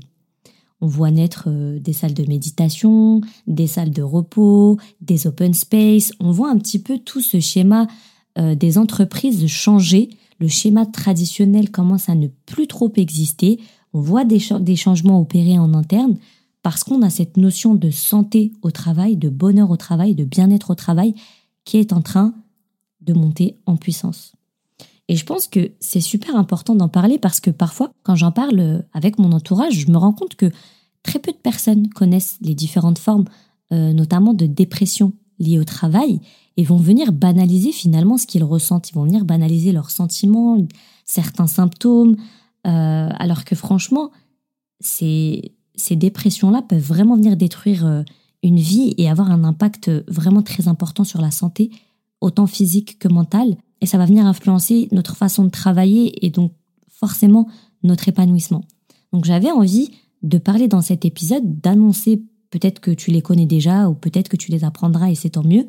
On 0.82 0.88
voit 0.88 1.12
naître 1.12 1.46
euh, 1.48 1.80
des 1.80 1.94
salles 1.94 2.14
de 2.14 2.26
méditation, 2.26 3.22
des 3.48 3.68
salles 3.68 3.92
de 3.92 4.04
repos, 4.04 4.78
des 5.02 5.28
open 5.28 5.54
space. 5.54 6.12
On 6.20 6.32
voit 6.32 6.50
un 6.50 6.58
petit 6.58 6.80
peu 6.80 7.00
tout 7.00 7.22
ce 7.22 7.40
schéma 7.40 7.88
euh, 8.38 8.54
des 8.54 8.78
entreprises 8.78 9.46
changer. 9.48 10.10
Le 10.40 10.48
schéma 10.48 10.86
traditionnel 10.86 11.72
commence 11.72 12.08
à 12.08 12.16
ne 12.16 12.28
plus 12.46 12.68
trop 12.68 12.92
exister. 12.96 13.60
On 13.94 14.02
voit 14.02 14.24
des 14.24 14.76
changements 14.76 15.20
opérés 15.20 15.58
en 15.58 15.74
interne 15.74 16.18
parce 16.62 16.84
qu'on 16.84 17.02
a 17.02 17.10
cette 17.10 17.38
notion 17.38 17.76
de 17.76 17.90
santé 17.90 18.52
au 18.62 18.72
travail, 18.72 19.18
de 19.18 19.30
bonheur 19.30 19.72
au 19.72 19.78
travail, 19.78 20.16
de 20.16 20.26
bien-être 20.26 20.72
au 20.72 20.76
travail 20.76 21.16
qui 21.66 21.78
est 21.78 21.94
en 21.94 22.02
train 22.02 22.34
de 23.02 23.14
monter 23.14 23.58
en 23.66 23.78
puissance. 23.78 24.34
Et 25.08 25.16
je 25.16 25.26
pense 25.26 25.48
que 25.48 25.72
c'est 25.80 26.02
super 26.02 26.36
important 26.36 26.76
d'en 26.76 26.90
parler 26.90 27.18
parce 27.18 27.40
que 27.40 27.50
parfois, 27.50 27.92
quand 28.04 28.16
j'en 28.16 28.32
parle 28.32 28.86
avec 28.94 29.18
mon 29.18 29.32
entourage, 29.32 29.74
je 29.74 29.92
me 29.92 29.98
rends 29.98 30.14
compte 30.14 30.36
que 30.36 30.52
très 31.02 31.20
peu 31.20 31.32
de 31.32 31.38
personnes 31.38 31.90
connaissent 31.90 32.38
les 32.42 32.54
différentes 32.54 33.00
formes, 33.00 33.26
euh, 33.72 33.92
notamment 33.94 34.34
de 34.34 34.46
dépression 34.46 35.14
liées 35.40 35.58
au 35.58 35.64
travail, 35.64 36.20
et 36.58 36.64
vont 36.64 36.78
venir 36.78 37.12
banaliser 37.14 37.72
finalement 37.72 38.18
ce 38.18 38.28
qu'ils 38.28 38.44
ressentent. 38.44 38.90
Ils 38.92 38.96
vont 38.96 39.06
venir 39.06 39.26
banaliser 39.26 39.72
leurs 39.72 39.90
sentiments, 39.90 40.58
certains 41.06 41.48
symptômes, 41.48 42.18
euh, 42.68 43.10
alors 43.18 43.46
que 43.46 43.56
franchement, 43.56 44.12
c'est 44.82 45.54
ces 45.80 45.96
dépressions-là 45.96 46.62
peuvent 46.62 46.80
vraiment 46.80 47.16
venir 47.16 47.38
détruire 47.38 47.86
euh, 47.86 48.04
une 48.44 48.60
vie 48.60 48.94
et 48.98 49.10
avoir 49.10 49.32
un 49.32 49.44
impact 49.44 49.90
vraiment 50.08 50.42
très 50.42 50.68
important 50.68 51.04
sur 51.04 51.22
la 51.22 51.32
santé, 51.32 51.72
autant 52.22 52.48
physique 52.48 53.00
que 53.00 53.08
mentale. 53.08 53.58
Et 53.82 53.86
ça 53.86 53.98
va 53.98 54.06
venir 54.06 54.26
influencer 54.26 54.88
notre 54.92 55.16
façon 55.16 55.46
de 55.46 55.50
travailler 55.50 56.26
et 56.26 56.30
donc 56.30 56.54
forcément 56.90 57.48
notre 57.84 58.08
épanouissement. 58.08 58.64
Donc 59.14 59.26
j'avais 59.26 59.52
envie 59.52 59.92
de 60.22 60.38
parler 60.38 60.68
dans 60.68 60.82
cet 60.82 61.06
épisode, 61.06 61.62
d'annoncer 61.62 62.22
peut-être 62.50 62.80
que 62.80 62.92
tu 62.92 63.12
les 63.12 63.22
connais 63.22 63.46
déjà 63.46 63.90
ou 63.90 63.94
peut-être 63.94 64.30
que 64.30 64.38
tu 64.38 64.52
les 64.52 64.64
apprendras 64.64 65.10
et 65.10 65.16
c'est 65.16 65.32
tant 65.32 65.44
mieux, 65.44 65.66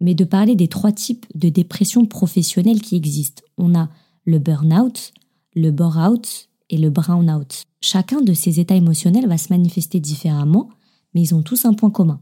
mais 0.00 0.14
de 0.14 0.24
parler 0.24 0.56
des 0.56 0.68
trois 0.68 0.92
types 0.92 1.26
de 1.34 1.48
dépression 1.48 2.06
professionnelle 2.06 2.80
qui 2.80 2.96
existent. 2.96 3.42
On 3.58 3.74
a 3.74 3.88
le 4.24 4.38
burn-out, 4.38 5.12
le 5.54 5.70
bore-out 5.70 6.48
et 6.70 6.78
le 6.78 6.90
brown-out. 6.90 7.64
Chacun 7.80 8.20
de 8.20 8.32
ces 8.32 8.60
états 8.60 8.76
émotionnels 8.76 9.28
va 9.28 9.38
se 9.38 9.52
manifester 9.52 10.00
différemment, 10.00 10.68
mais 11.14 11.22
ils 11.22 11.34
ont 11.34 11.42
tous 11.42 11.64
un 11.64 11.74
point 11.74 11.90
commun. 11.90 12.20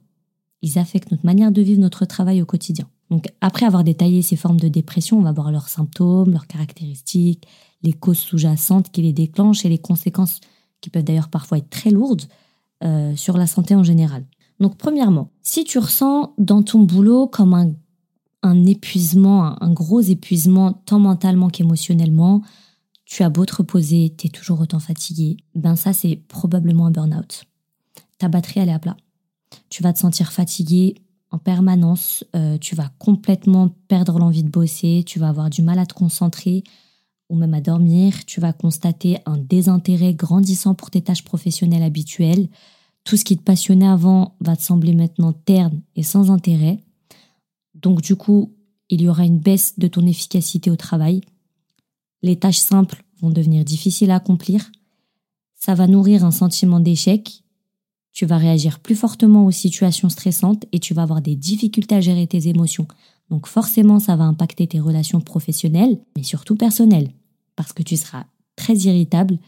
Ils 0.62 0.78
affectent 0.78 1.10
notre 1.10 1.26
manière 1.26 1.52
de 1.52 1.62
vivre 1.62 1.80
notre 1.80 2.04
travail 2.04 2.42
au 2.42 2.46
quotidien. 2.46 2.88
Donc 3.10 3.26
après 3.40 3.66
avoir 3.66 3.84
détaillé 3.84 4.22
ces 4.22 4.36
formes 4.36 4.60
de 4.60 4.68
dépression, 4.68 5.18
on 5.18 5.22
va 5.22 5.32
voir 5.32 5.52
leurs 5.52 5.68
symptômes, 5.68 6.32
leurs 6.32 6.46
caractéristiques, 6.46 7.46
les 7.82 7.92
causes 7.92 8.18
sous-jacentes 8.18 8.90
qui 8.90 9.02
les 9.02 9.12
déclenchent 9.12 9.64
et 9.64 9.68
les 9.68 9.78
conséquences 9.78 10.40
qui 10.80 10.90
peuvent 10.90 11.04
d'ailleurs 11.04 11.28
parfois 11.28 11.58
être 11.58 11.70
très 11.70 11.90
lourdes 11.90 12.22
euh, 12.84 13.14
sur 13.16 13.36
la 13.36 13.46
santé 13.46 13.74
en 13.74 13.82
général. 13.82 14.24
Donc 14.60 14.76
premièrement, 14.76 15.30
si 15.42 15.64
tu 15.64 15.78
ressens 15.78 16.34
dans 16.38 16.62
ton 16.62 16.80
boulot 16.80 17.26
comme 17.26 17.54
un, 17.54 17.72
un 18.42 18.66
épuisement, 18.66 19.62
un, 19.62 19.72
gros 19.72 20.00
épuisement 20.00 20.72
tant 20.72 20.98
mentalement 20.98 21.48
qu'émotionnellement, 21.48 22.42
tu 23.12 23.22
as 23.22 23.28
beau 23.28 23.44
te 23.44 23.56
reposer, 23.56 24.14
tu 24.16 24.28
es 24.28 24.30
toujours 24.30 24.62
autant 24.62 24.78
fatigué, 24.78 25.36
ben 25.54 25.76
ça 25.76 25.92
c'est 25.92 26.16
probablement 26.16 26.86
un 26.86 26.90
burn-out. 26.90 27.44
Ta 28.16 28.28
batterie 28.28 28.60
elle 28.60 28.70
est 28.70 28.72
à 28.72 28.78
plat. 28.78 28.96
Tu 29.68 29.82
vas 29.82 29.92
te 29.92 29.98
sentir 29.98 30.32
fatigué 30.32 30.94
en 31.30 31.36
permanence, 31.36 32.24
euh, 32.34 32.56
tu 32.56 32.74
vas 32.74 32.90
complètement 32.98 33.68
perdre 33.86 34.18
l'envie 34.18 34.42
de 34.42 34.48
bosser, 34.48 35.02
tu 35.04 35.18
vas 35.18 35.28
avoir 35.28 35.50
du 35.50 35.60
mal 35.60 35.78
à 35.78 35.84
te 35.84 35.92
concentrer 35.92 36.64
ou 37.28 37.36
même 37.36 37.52
à 37.52 37.60
dormir, 37.60 38.24
tu 38.24 38.40
vas 38.40 38.54
constater 38.54 39.18
un 39.26 39.36
désintérêt 39.36 40.14
grandissant 40.14 40.74
pour 40.74 40.88
tes 40.90 41.02
tâches 41.02 41.22
professionnelles 41.22 41.82
habituelles, 41.82 42.48
tout 43.04 43.18
ce 43.18 43.26
qui 43.26 43.36
te 43.36 43.42
passionnait 43.42 43.88
avant 43.88 44.36
va 44.40 44.56
te 44.56 44.62
sembler 44.62 44.94
maintenant 44.94 45.34
terne 45.34 45.82
et 45.96 46.02
sans 46.02 46.30
intérêt. 46.30 46.78
Donc 47.74 48.00
du 48.00 48.16
coup, 48.16 48.54
il 48.88 49.02
y 49.02 49.08
aura 49.10 49.26
une 49.26 49.38
baisse 49.38 49.78
de 49.78 49.86
ton 49.86 50.06
efficacité 50.06 50.70
au 50.70 50.76
travail, 50.76 51.20
les 52.22 52.36
tâches 52.36 52.58
simples 52.58 53.04
vont 53.20 53.30
devenir 53.30 53.64
difficiles 53.64 54.10
à 54.10 54.16
accomplir. 54.16 54.70
Ça 55.54 55.74
va 55.74 55.86
nourrir 55.86 56.24
un 56.24 56.30
sentiment 56.30 56.80
d'échec. 56.80 57.42
Tu 58.12 58.26
vas 58.26 58.36
réagir 58.36 58.80
plus 58.80 58.94
fortement 58.94 59.46
aux 59.46 59.50
situations 59.50 60.08
stressantes 60.08 60.66
et 60.72 60.78
tu 60.78 60.92
vas 60.92 61.02
avoir 61.02 61.22
des 61.22 61.36
difficultés 61.36 61.94
à 61.94 62.00
gérer 62.00 62.26
tes 62.26 62.48
émotions. 62.48 62.86
Donc 63.30 63.46
forcément, 63.46 63.98
ça 63.98 64.16
va 64.16 64.24
impacter 64.24 64.66
tes 64.66 64.80
relations 64.80 65.20
professionnelles, 65.20 65.98
mais 66.16 66.22
surtout 66.22 66.56
personnelles, 66.56 67.10
parce 67.56 67.72
que 67.72 67.82
tu 67.82 67.96
seras 67.96 68.24
très 68.56 68.74
irritable 68.74 69.38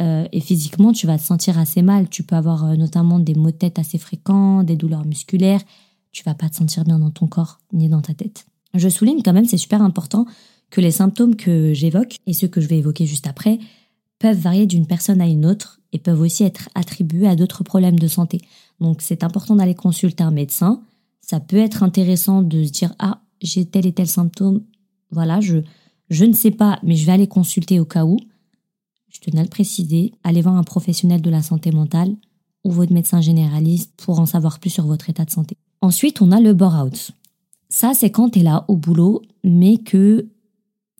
euh, 0.00 0.26
et 0.32 0.40
physiquement, 0.40 0.92
tu 0.92 1.06
vas 1.06 1.18
te 1.18 1.22
sentir 1.22 1.58
assez 1.58 1.82
mal. 1.82 2.08
Tu 2.08 2.22
peux 2.22 2.36
avoir 2.36 2.64
euh, 2.64 2.76
notamment 2.76 3.18
des 3.18 3.34
maux 3.34 3.50
de 3.50 3.56
tête 3.56 3.78
assez 3.78 3.98
fréquents, 3.98 4.62
des 4.62 4.76
douleurs 4.76 5.04
musculaires. 5.04 5.60
Tu 6.12 6.22
vas 6.24 6.34
pas 6.34 6.48
te 6.48 6.56
sentir 6.56 6.84
bien 6.84 6.98
dans 6.98 7.10
ton 7.10 7.26
corps 7.26 7.58
ni 7.72 7.88
dans 7.88 8.00
ta 8.00 8.14
tête. 8.14 8.46
Je 8.74 8.88
souligne 8.88 9.20
quand 9.22 9.32
même, 9.32 9.46
c'est 9.46 9.58
super 9.58 9.82
important, 9.82 10.26
que 10.70 10.80
les 10.80 10.90
symptômes 10.90 11.36
que 11.36 11.74
j'évoque 11.74 12.16
et 12.26 12.32
ceux 12.32 12.48
que 12.48 12.60
je 12.60 12.68
vais 12.68 12.78
évoquer 12.78 13.06
juste 13.06 13.26
après 13.26 13.58
peuvent 14.18 14.38
varier 14.38 14.66
d'une 14.66 14.86
personne 14.86 15.20
à 15.20 15.26
une 15.26 15.46
autre 15.46 15.80
et 15.92 15.98
peuvent 15.98 16.20
aussi 16.20 16.44
être 16.44 16.68
attribués 16.74 17.26
à 17.26 17.36
d'autres 17.36 17.64
problèmes 17.64 17.98
de 17.98 18.08
santé. 18.08 18.40
Donc 18.80 19.02
c'est 19.02 19.24
important 19.24 19.56
d'aller 19.56 19.74
consulter 19.74 20.22
un 20.22 20.30
médecin. 20.30 20.82
Ça 21.20 21.40
peut 21.40 21.56
être 21.56 21.82
intéressant 21.82 22.42
de 22.42 22.64
se 22.64 22.70
dire 22.70 22.94
ah 22.98 23.20
j'ai 23.42 23.64
tel 23.64 23.86
et 23.86 23.92
tel 23.92 24.06
symptôme. 24.06 24.62
Voilà, 25.10 25.40
je 25.40 25.62
je 26.10 26.24
ne 26.24 26.32
sais 26.32 26.50
pas, 26.50 26.78
mais 26.82 26.96
je 26.96 27.06
vais 27.06 27.12
aller 27.12 27.28
consulter 27.28 27.78
au 27.78 27.84
cas 27.84 28.04
où. 28.04 28.18
Je 29.08 29.20
tenais 29.20 29.40
à 29.40 29.44
le 29.44 29.48
préciser. 29.48 30.12
Allez 30.24 30.42
voir 30.42 30.56
un 30.56 30.64
professionnel 30.64 31.22
de 31.22 31.30
la 31.30 31.42
santé 31.42 31.70
mentale 31.70 32.16
ou 32.64 32.72
votre 32.72 32.92
médecin 32.92 33.20
généraliste 33.20 33.92
pour 33.96 34.18
en 34.18 34.26
savoir 34.26 34.58
plus 34.58 34.70
sur 34.70 34.86
votre 34.86 35.08
état 35.08 35.24
de 35.24 35.30
santé. 35.30 35.56
Ensuite, 35.80 36.20
on 36.20 36.32
a 36.32 36.40
le 36.40 36.52
bore-out. 36.52 37.12
Ça, 37.68 37.92
c'est 37.94 38.10
quand 38.10 38.30
tu 38.30 38.40
es 38.40 38.42
là 38.42 38.64
au 38.68 38.76
boulot, 38.76 39.22
mais 39.44 39.78
que 39.78 40.28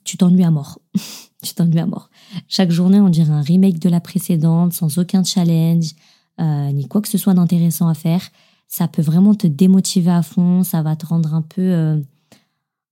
tu 0.05 0.17
t'ennuies 0.17 0.45
à 0.45 0.51
mort. 0.51 0.81
tu 1.43 1.55
t'ennuies 1.55 1.81
à 1.81 1.87
mort. 1.87 2.11
Chaque 2.49 2.71
journée, 2.71 3.01
on 3.01 3.09
dirait 3.09 3.33
un 3.33 3.43
remake 3.43 3.79
de 3.79 3.89
la 3.89 4.01
précédente, 4.01 4.73
sans 4.73 4.99
aucun 4.99 5.25
challenge, 5.25 5.91
euh, 6.41 6.73
ni 6.73 6.87
quoi 6.87 7.01
que 7.01 7.09
ce 7.09 7.19
soit 7.19 7.35
d'intéressant 7.35 7.89
à 7.89 7.95
faire. 7.95 8.23
Ça 8.69 8.89
peut 8.89 9.03
vraiment 9.03 9.35
te 9.35 9.47
démotiver 9.47 10.11
à 10.11 10.23
fond, 10.23 10.63
ça 10.63 10.83
va 10.83 10.97
te 10.97 11.07
rendre 11.07 11.35
un 11.35 11.43
peu, 11.43 11.61
euh, 11.61 12.01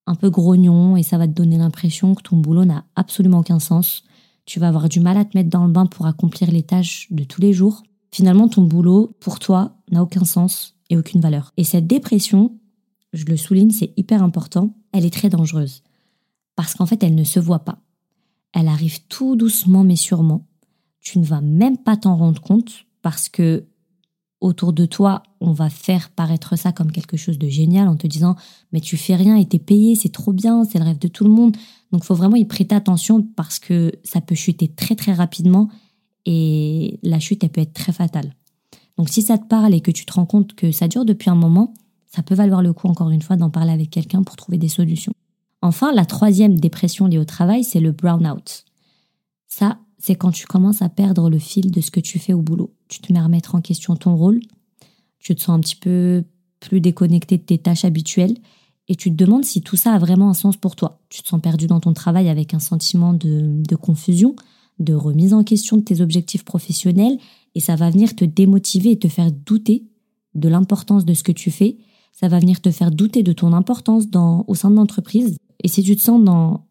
un 0.07 0.15
peu 0.15 0.31
grognon 0.31 0.97
et 0.97 1.03
ça 1.03 1.19
va 1.19 1.27
te 1.27 1.33
donner 1.33 1.59
l'impression 1.59 2.15
que 2.15 2.23
ton 2.23 2.37
boulot 2.37 2.65
n'a 2.65 2.85
absolument 2.97 3.39
aucun 3.39 3.59
sens. 3.59 4.03
Tu 4.45 4.59
vas 4.59 4.69
avoir 4.69 4.89
du 4.89 5.01
mal 5.01 5.17
à 5.19 5.25
te 5.25 5.37
mettre 5.37 5.51
dans 5.51 5.67
le 5.67 5.73
bain 5.73 5.87
pour 5.87 6.07
accomplir 6.07 6.51
les 6.51 6.63
tâches 6.63 7.07
de 7.11 7.25
tous 7.25 7.41
les 7.41 7.53
jours. 7.53 7.83
Finalement, 8.11 8.49
ton 8.49 8.63
boulot, 8.63 9.15
pour 9.21 9.39
toi, 9.39 9.77
n'a 9.91 10.03
aucun 10.03 10.25
sens 10.25 10.75
et 10.89 10.97
aucune 10.97 11.21
valeur. 11.21 11.53
Et 11.59 11.65
cette 11.65 11.87
dépression, 11.87 12.59
je 13.13 13.27
le 13.27 13.37
souligne, 13.37 13.71
c'est 13.71 13.93
hyper 13.97 14.23
important, 14.23 14.75
elle 14.93 15.05
est 15.05 15.13
très 15.13 15.29
dangereuse 15.29 15.83
parce 16.59 16.75
qu'en 16.75 16.87
fait, 16.87 17.05
elle 17.05 17.15
ne 17.15 17.23
se 17.23 17.39
voit 17.39 17.61
pas. 17.61 17.79
Elle 18.53 18.67
arrive 18.67 19.07
tout 19.07 19.37
doucement 19.37 19.85
mais 19.85 19.95
sûrement. 19.95 20.49
Tu 20.99 21.21
ne 21.21 21.25
vas 21.25 21.41
même 21.41 21.79
pas 21.79 21.97
t'en 21.97 22.17
rendre 22.17 22.43
compte 22.43 22.85
parce 23.01 23.29
que 23.29 23.69
autour 24.41 24.73
de 24.73 24.85
toi, 24.85 25.23
on 25.41 25.53
va 25.53 25.71
faire 25.71 26.11
paraître 26.11 26.59
ça 26.59 26.73
comme 26.73 26.91
quelque 26.91 27.17
chose 27.17 27.39
de 27.39 27.47
génial 27.47 27.87
en 27.87 27.95
te 27.95 28.09
disant 28.09 28.35
mais 28.73 28.81
tu 28.81 28.97
fais 28.97 29.15
rien 29.15 29.37
et 29.37 29.47
t'es 29.47 29.61
payé, 29.61 29.95
c'est 29.95 30.09
trop 30.09 30.33
bien, 30.33 30.65
c'est 30.65 30.81
le 30.81 30.85
rêve 30.85 30.99
de 30.99 31.07
tout 31.07 31.23
le 31.23 31.31
monde. 31.31 31.57
Donc 31.93 32.03
faut 32.03 32.17
vraiment 32.17 32.35
y 32.35 32.45
prêter 32.45 32.75
attention 32.75 33.23
parce 33.37 33.61
que 33.61 33.93
ça 34.03 34.21
peut 34.21 34.35
chuter 34.35 34.67
très 34.67 34.97
très 34.97 35.13
rapidement 35.13 35.69
et 36.27 36.99
la 37.05 37.21
chute 37.21 37.45
elle 37.45 37.51
peut 37.51 37.61
être 37.61 37.73
très 37.73 37.93
fatale. 37.93 38.35
Donc 38.97 39.11
si 39.11 39.23
ça 39.23 39.39
te 39.39 39.47
parle 39.47 39.75
et 39.75 39.81
que 39.81 39.93
tu 39.93 40.05
te 40.05 40.13
rends 40.13 40.27
compte 40.27 40.57
que 40.57 40.73
ça 40.73 40.89
dure 40.89 41.05
depuis 41.05 41.31
un 41.31 41.37
moment, 41.37 41.73
ça 42.07 42.25
peut 42.25 42.35
valoir 42.35 42.63
le 42.63 42.73
coup 42.73 42.89
encore 42.89 43.11
une 43.11 43.23
fois 43.23 43.37
d'en 43.37 43.49
parler 43.49 43.71
avec 43.71 43.91
quelqu'un 43.91 44.25
pour 44.25 44.35
trouver 44.35 44.59
des 44.59 44.67
solutions. 44.67 45.13
Enfin, 45.61 45.93
la 45.93 46.05
troisième 46.05 46.59
dépression 46.59 47.07
liée 47.07 47.19
au 47.19 47.25
travail, 47.25 47.65
c'est 47.65 47.81
le 47.81 47.93
brownout. 47.93 48.65
Ça, 49.49 49.79
c'est 49.99 50.15
quand 50.15 50.31
tu 50.31 50.47
commences 50.47 50.83
à 50.83 50.89
perdre 50.89 51.29
le 51.29 51.39
fil 51.39 51.71
de 51.71 51.81
ce 51.81 51.91
que 51.91 52.01
tu 52.01 52.19
fais 52.19 52.33
au 52.33 52.43
boulot. 52.43 52.73
Tu 52.89 53.01
te 53.01 53.13
mets 53.13 53.19
à 53.19 53.25
remettre 53.25 53.55
en 53.55 53.61
question 53.61 53.97
ton 53.97 54.17
rôle, 54.17 54.41
tu 55.19 55.35
te 55.35 55.41
sens 55.41 55.57
un 55.57 55.61
petit 55.61 55.77
peu 55.77 56.25
plus 56.61 56.81
déconnecté 56.81 57.39
de 57.39 57.43
tes 57.43 57.59
tâches 57.59 57.85
habituelles 57.85 58.37
et 58.89 58.95
tu 58.95 59.11
te 59.11 59.17
demandes 59.17 59.45
si 59.45 59.61
tout 59.63 59.77
ça 59.77 59.93
a 59.93 59.99
vraiment 59.99 60.31
un 60.31 60.35
sens 60.35 60.57
pour 60.57 60.77
toi. 60.77 61.01
Tu 61.09 61.23
te 61.23 61.29
sens 61.29 61.41
perdu 61.41 61.67
dans 61.67 61.81
ton 61.81 61.93
travail 61.93 62.29
avec 62.29 62.55
un 62.55 62.59
sentiment 62.59 63.13
de, 63.13 63.77
confusion, 63.77 64.35
de 64.79 64.95
remise 64.95 65.35
en 65.35 65.45
question 65.45 65.77
de 65.77 65.83
tes 65.83 66.01
objectifs 66.01 66.45
professionnels 66.45 67.19
et 67.55 67.61
ça 67.61 67.75
va 67.75 67.91
venir 67.91 68.15
te 68.15 68.25
démotiver 68.25 68.93
et 68.93 68.99
te 68.99 69.09
faire 69.09 69.33
douter 69.33 69.85
de 70.35 70.49
l'importance 70.49 71.05
de 71.05 71.15
ce 71.15 71.25
que 71.25 71.33
tu 71.33 71.51
fais. 71.51 71.79
Ça 72.13 72.29
va 72.29 72.39
venir 72.39 72.61
te 72.61 72.71
faire 72.71 72.91
douter 72.91 73.23
de 73.23 73.33
ton 73.33 73.53
importance 73.53 74.05
au 74.15 74.55
sein 74.55 74.71
de 74.71 74.77
l'entreprise 74.77 75.37
et 75.63 75.69
si 75.69 75.83
tu 75.83 75.97
te 75.97 76.01
sens 76.01 76.23
dans, 76.23 76.67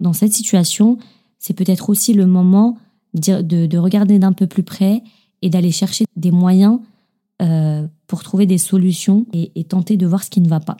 dans 0.00 0.12
cette 0.12 0.32
situation, 0.32 0.98
c'est 1.38 1.54
peut-être 1.54 1.90
aussi 1.90 2.12
le 2.14 2.26
moment 2.26 2.78
de, 3.14 3.40
de, 3.42 3.78
regarder 3.78 4.18
d'un 4.18 4.32
peu 4.32 4.46
plus 4.46 4.62
près 4.62 5.02
et 5.42 5.50
d'aller 5.50 5.70
chercher 5.70 6.04
des 6.16 6.30
moyens 6.30 6.80
euh, 7.40 7.86
pour 8.06 8.22
trouver 8.22 8.46
des 8.46 8.58
solutions 8.58 9.26
et, 9.32 9.52
et 9.54 9.64
tenter 9.64 9.96
de 9.96 10.06
voir 10.06 10.22
ce 10.22 10.30
qui 10.30 10.40
ne 10.40 10.48
va 10.48 10.60
pas. 10.60 10.76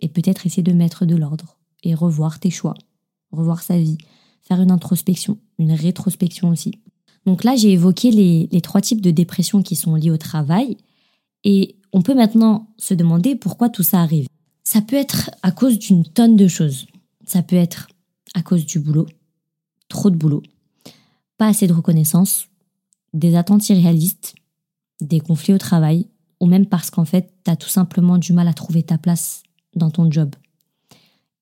Et 0.00 0.08
peut-être 0.08 0.46
essayer 0.46 0.62
de 0.62 0.72
mettre 0.72 1.04
de 1.04 1.16
l'ordre 1.16 1.56
et 1.82 1.94
revoir 1.94 2.38
tes 2.38 2.50
choix, 2.50 2.74
revoir 3.32 3.62
sa 3.62 3.78
vie, 3.78 3.98
faire 4.42 4.60
une 4.60 4.70
introspection, 4.70 5.38
une 5.58 5.72
rétrospection 5.72 6.48
aussi. 6.48 6.72
Donc 7.26 7.44
là, 7.44 7.56
j'ai 7.56 7.72
évoqué 7.72 8.10
les, 8.10 8.48
les, 8.52 8.60
trois 8.60 8.82
types 8.82 9.00
de 9.00 9.10
dépression 9.10 9.62
qui 9.62 9.76
sont 9.76 9.94
liés 9.94 10.10
au 10.10 10.18
travail. 10.18 10.76
Et 11.42 11.76
on 11.92 12.02
peut 12.02 12.14
maintenant 12.14 12.68
se 12.76 12.92
demander 12.92 13.34
pourquoi 13.34 13.70
tout 13.70 13.82
ça 13.82 14.00
arrive. 14.00 14.26
Ça 14.64 14.82
peut 14.82 14.96
être 14.96 15.30
à 15.42 15.50
cause 15.50 15.78
d'une 15.78 16.04
tonne 16.04 16.36
de 16.36 16.48
choses. 16.48 16.86
Ça 17.26 17.42
peut 17.42 17.56
être 17.56 17.88
à 18.34 18.42
cause 18.42 18.66
du 18.66 18.78
boulot, 18.78 19.06
trop 19.88 20.10
de 20.10 20.16
boulot, 20.16 20.42
pas 21.38 21.46
assez 21.46 21.66
de 21.66 21.72
reconnaissance, 21.72 22.48
des 23.12 23.36
attentes 23.36 23.68
irréalistes, 23.68 24.34
des 25.00 25.20
conflits 25.20 25.54
au 25.54 25.58
travail, 25.58 26.08
ou 26.40 26.46
même 26.46 26.66
parce 26.66 26.90
qu'en 26.90 27.04
fait, 27.04 27.32
tu 27.44 27.50
as 27.50 27.56
tout 27.56 27.68
simplement 27.68 28.18
du 28.18 28.32
mal 28.32 28.48
à 28.48 28.52
trouver 28.52 28.82
ta 28.82 28.98
place 28.98 29.42
dans 29.74 29.90
ton 29.90 30.10
job. 30.10 30.34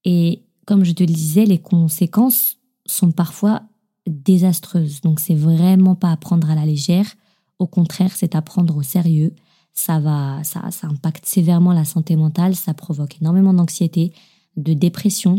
Et 0.05 0.43
comme 0.67 0.85
je 0.85 0.93
te 0.93 1.03
le 1.03 1.13
disais, 1.13 1.45
les 1.45 1.59
conséquences 1.59 2.59
sont 2.87 3.13
parfois 3.13 3.63
désastreuses. 4.07 5.01
Donc 5.01 5.21
c'est 5.21 5.35
vraiment 5.35 5.95
pas 5.95 6.11
à 6.11 6.17
prendre 6.17 6.51
à 6.51 6.55
la 6.55 6.67
légère. 6.67 7.07
Au 7.59 7.67
contraire, 7.67 8.13
c'est 8.15 8.35
à 8.35 8.43
prendre 8.43 8.77
au 8.77 8.83
sérieux. 8.83 9.35
Ça 9.73 10.01
va, 10.01 10.43
ça, 10.45 10.71
ça 10.71 10.87
impacte 10.87 11.25
sévèrement 11.25 11.73
la 11.73 11.85
santé 11.85 12.17
mentale, 12.17 12.55
ça 12.55 12.75
provoque 12.75 13.21
énormément 13.21 13.55
d'anxiété, 13.55 14.13
de 14.57 14.75
dépression, 14.75 15.39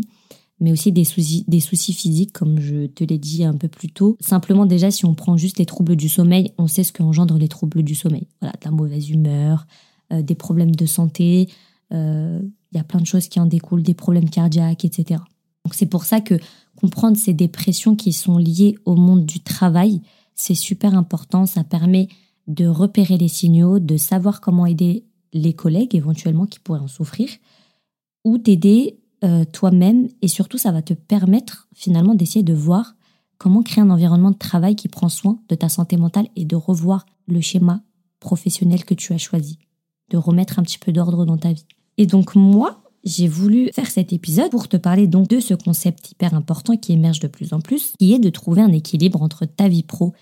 mais 0.60 0.72
aussi 0.72 0.92
des 0.92 1.04
soucis, 1.04 1.44
des 1.48 1.60
soucis 1.60 1.92
physiques, 1.92 2.32
comme 2.32 2.60
je 2.60 2.86
te 2.86 3.04
l'ai 3.04 3.18
dit 3.18 3.44
un 3.44 3.54
peu 3.54 3.68
plus 3.68 3.88
tôt. 3.88 4.16
Simplement, 4.20 4.66
déjà, 4.66 4.90
si 4.90 5.04
on 5.04 5.14
prend 5.14 5.36
juste 5.36 5.58
les 5.58 5.66
troubles 5.66 5.96
du 5.96 6.08
sommeil, 6.08 6.52
on 6.58 6.66
sait 6.66 6.84
ce 6.84 6.92
qu'engendrent 6.92 7.38
les 7.38 7.48
troubles 7.48 7.82
du 7.82 7.94
sommeil. 7.94 8.28
Voilà, 8.40 8.52
de 8.52 8.64
la 8.64 8.70
mauvaise 8.70 9.10
humeur, 9.10 9.66
euh, 10.12 10.22
des 10.22 10.34
problèmes 10.34 10.74
de 10.74 10.86
santé, 10.86 11.48
euh, 11.92 12.40
il 12.72 12.76
y 12.76 12.80
a 12.80 12.84
plein 12.84 13.00
de 13.00 13.06
choses 13.06 13.28
qui 13.28 13.40
en 13.40 13.46
découlent, 13.46 13.82
des 13.82 13.94
problèmes 13.94 14.28
cardiaques, 14.28 14.84
etc. 14.84 15.20
Donc 15.64 15.74
c'est 15.74 15.86
pour 15.86 16.04
ça 16.04 16.20
que 16.20 16.34
comprendre 16.76 17.16
ces 17.16 17.32
dépressions 17.32 17.96
qui 17.96 18.12
sont 18.12 18.36
liées 18.36 18.76
au 18.84 18.96
monde 18.96 19.24
du 19.24 19.40
travail, 19.40 20.00
c'est 20.34 20.54
super 20.54 20.94
important. 20.94 21.46
Ça 21.46 21.64
permet 21.64 22.08
de 22.46 22.66
repérer 22.66 23.16
les 23.16 23.28
signaux, 23.28 23.78
de 23.78 23.96
savoir 23.96 24.40
comment 24.40 24.66
aider 24.66 25.04
les 25.32 25.54
collègues 25.54 25.94
éventuellement 25.94 26.46
qui 26.46 26.58
pourraient 26.58 26.80
en 26.80 26.88
souffrir, 26.88 27.28
ou 28.24 28.38
t'aider 28.38 28.98
euh, 29.24 29.44
toi-même. 29.44 30.08
Et 30.22 30.28
surtout, 30.28 30.58
ça 30.58 30.72
va 30.72 30.82
te 30.82 30.94
permettre 30.94 31.68
finalement 31.74 32.14
d'essayer 32.14 32.42
de 32.42 32.54
voir 32.54 32.94
comment 33.38 33.62
créer 33.62 33.82
un 33.82 33.90
environnement 33.90 34.30
de 34.30 34.38
travail 34.38 34.76
qui 34.76 34.88
prend 34.88 35.08
soin 35.08 35.38
de 35.48 35.54
ta 35.54 35.68
santé 35.68 35.96
mentale 35.96 36.28
et 36.36 36.44
de 36.44 36.56
revoir 36.56 37.06
le 37.26 37.40
schéma 37.40 37.82
professionnel 38.20 38.84
que 38.84 38.94
tu 38.94 39.12
as 39.12 39.18
choisi, 39.18 39.58
de 40.10 40.16
remettre 40.16 40.58
un 40.58 40.62
petit 40.62 40.78
peu 40.78 40.92
d'ordre 40.92 41.24
dans 41.24 41.36
ta 41.36 41.52
vie. 41.52 41.66
Et 41.98 42.06
donc 42.06 42.34
moi, 42.34 42.82
j'ai 43.04 43.28
voulu 43.28 43.70
faire 43.74 43.90
cet 43.90 44.12
épisode 44.12 44.50
pour 44.50 44.68
te 44.68 44.76
parler 44.76 45.06
donc 45.06 45.28
de 45.28 45.40
ce 45.40 45.54
concept 45.54 46.12
hyper 46.12 46.34
important 46.34 46.76
qui 46.76 46.92
émerge 46.92 47.20
de 47.20 47.28
plus 47.28 47.52
en 47.52 47.60
plus, 47.60 47.92
qui 47.98 48.14
est 48.14 48.18
de 48.18 48.30
trouver 48.30 48.62
un 48.62 48.72
équilibre 48.72 49.22
entre 49.22 49.44
ta 49.44 49.68
vie 49.68 49.82
pro 49.82 50.14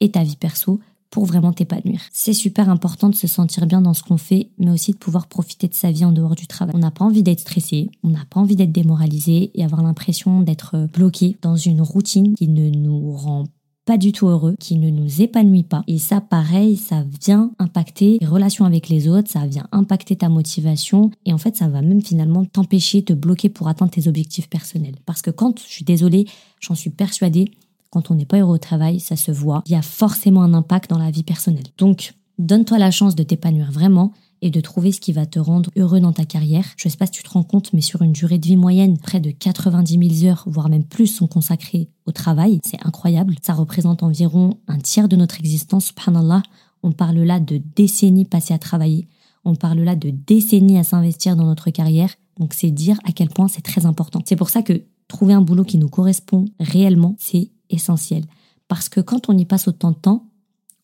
et 0.00 0.10
ta 0.10 0.22
vie 0.22 0.36
perso 0.36 0.80
pour 1.10 1.24
vraiment 1.24 1.52
t'épanouir. 1.52 2.00
C'est 2.12 2.32
super 2.32 2.68
important 2.68 3.08
de 3.08 3.14
se 3.14 3.26
sentir 3.26 3.66
bien 3.66 3.80
dans 3.80 3.94
ce 3.94 4.02
qu'on 4.02 4.16
fait, 4.16 4.50
mais 4.58 4.70
aussi 4.70 4.92
de 4.92 4.96
pouvoir 4.96 5.26
profiter 5.26 5.68
de 5.68 5.74
sa 5.74 5.90
vie 5.90 6.04
en 6.04 6.12
dehors 6.12 6.34
du 6.34 6.46
travail. 6.46 6.74
On 6.76 6.80
n'a 6.80 6.90
pas 6.90 7.04
envie 7.04 7.22
d'être 7.22 7.40
stressé, 7.40 7.90
on 8.02 8.08
n'a 8.08 8.24
pas 8.30 8.40
envie 8.40 8.56
d'être 8.56 8.72
démoralisé 8.72 9.50
et 9.54 9.64
avoir 9.64 9.82
l'impression 9.82 10.40
d'être 10.40 10.86
bloqué 10.92 11.36
dans 11.42 11.56
une 11.56 11.82
routine 11.82 12.34
qui 12.34 12.48
ne 12.48 12.70
nous 12.70 13.12
rend 13.12 13.44
pas 13.86 13.96
du 13.96 14.12
tout 14.12 14.28
heureux, 14.28 14.54
qui 14.60 14.76
ne 14.76 14.88
nous 14.88 15.20
épanouit 15.20 15.64
pas. 15.64 15.82
Et 15.88 15.98
ça, 15.98 16.20
pareil, 16.20 16.76
ça 16.76 17.04
vient 17.24 17.50
impacter 17.58 18.18
les 18.20 18.26
relations 18.26 18.64
avec 18.64 18.88
les 18.88 19.08
autres, 19.08 19.28
ça 19.28 19.46
vient 19.46 19.66
impacter 19.72 20.14
ta 20.14 20.28
motivation. 20.28 21.10
Et 21.26 21.32
en 21.32 21.38
fait, 21.38 21.56
ça 21.56 21.66
va 21.68 21.82
même 21.82 22.02
finalement 22.02 22.44
t'empêcher, 22.44 23.02
te 23.02 23.12
bloquer 23.12 23.48
pour 23.48 23.66
atteindre 23.66 23.90
tes 23.90 24.06
objectifs 24.06 24.48
personnels. 24.48 24.94
Parce 25.06 25.22
que 25.22 25.30
quand, 25.30 25.58
je 25.58 25.66
suis 25.66 25.84
désolée, 25.84 26.26
j'en 26.60 26.76
suis 26.76 26.90
persuadée, 26.90 27.50
quand 27.90 28.10
on 28.10 28.14
n'est 28.14 28.24
pas 28.24 28.38
heureux 28.38 28.54
au 28.54 28.58
travail, 28.58 29.00
ça 29.00 29.16
se 29.16 29.30
voit. 29.30 29.62
Il 29.66 29.72
y 29.72 29.76
a 29.76 29.82
forcément 29.82 30.42
un 30.42 30.54
impact 30.54 30.90
dans 30.90 30.98
la 30.98 31.10
vie 31.10 31.24
personnelle. 31.24 31.66
Donc, 31.78 32.14
donne-toi 32.38 32.78
la 32.78 32.90
chance 32.90 33.14
de 33.14 33.22
t'épanouir 33.22 33.70
vraiment 33.70 34.12
et 34.42 34.50
de 34.50 34.60
trouver 34.60 34.92
ce 34.92 35.00
qui 35.00 35.12
va 35.12 35.26
te 35.26 35.38
rendre 35.38 35.70
heureux 35.76 36.00
dans 36.00 36.12
ta 36.12 36.24
carrière. 36.24 36.64
Je 36.76 36.88
ne 36.88 36.90
sais 36.90 36.96
pas 36.96 37.06
si 37.06 37.12
tu 37.12 37.22
te 37.22 37.30
rends 37.30 37.42
compte, 37.42 37.72
mais 37.72 37.82
sur 37.82 38.02
une 38.02 38.12
durée 38.12 38.38
de 38.38 38.46
vie 38.46 38.56
moyenne, 38.56 38.96
près 38.96 39.20
de 39.20 39.30
90 39.30 40.18
000 40.18 40.30
heures, 40.30 40.44
voire 40.46 40.68
même 40.68 40.84
plus, 40.84 41.08
sont 41.08 41.26
consacrées 41.26 41.90
au 42.06 42.12
travail. 42.12 42.60
C'est 42.64 42.84
incroyable. 42.86 43.34
Ça 43.42 43.52
représente 43.52 44.02
environ 44.02 44.58
un 44.66 44.78
tiers 44.78 45.08
de 45.08 45.16
notre 45.16 45.38
existence. 45.38 45.86
Subhanallah, 45.86 46.42
on 46.82 46.92
parle 46.92 47.18
là 47.18 47.40
de 47.40 47.60
décennies 47.76 48.24
passées 48.24 48.54
à 48.54 48.58
travailler. 48.58 49.08
On 49.44 49.54
parle 49.54 49.80
là 49.80 49.96
de 49.96 50.10
décennies 50.10 50.78
à 50.78 50.84
s'investir 50.84 51.36
dans 51.36 51.46
notre 51.46 51.70
carrière. 51.70 52.10
Donc 52.38 52.54
c'est 52.54 52.70
dire 52.70 52.98
à 53.04 53.12
quel 53.12 53.28
point 53.28 53.48
c'est 53.48 53.62
très 53.62 53.84
important. 53.84 54.22
C'est 54.24 54.36
pour 54.36 54.50
ça 54.50 54.62
que 54.62 54.84
trouver 55.08 55.34
un 55.34 55.42
boulot 55.42 55.64
qui 55.64 55.76
nous 55.76 55.88
correspond 55.88 56.46
réellement, 56.58 57.16
c'est 57.18 57.50
essentiel. 57.70 58.24
Parce 58.68 58.88
que 58.88 59.00
quand 59.00 59.28
on 59.28 59.38
y 59.38 59.44
passe 59.44 59.68
autant 59.68 59.90
de 59.90 59.96
temps, 59.96 60.26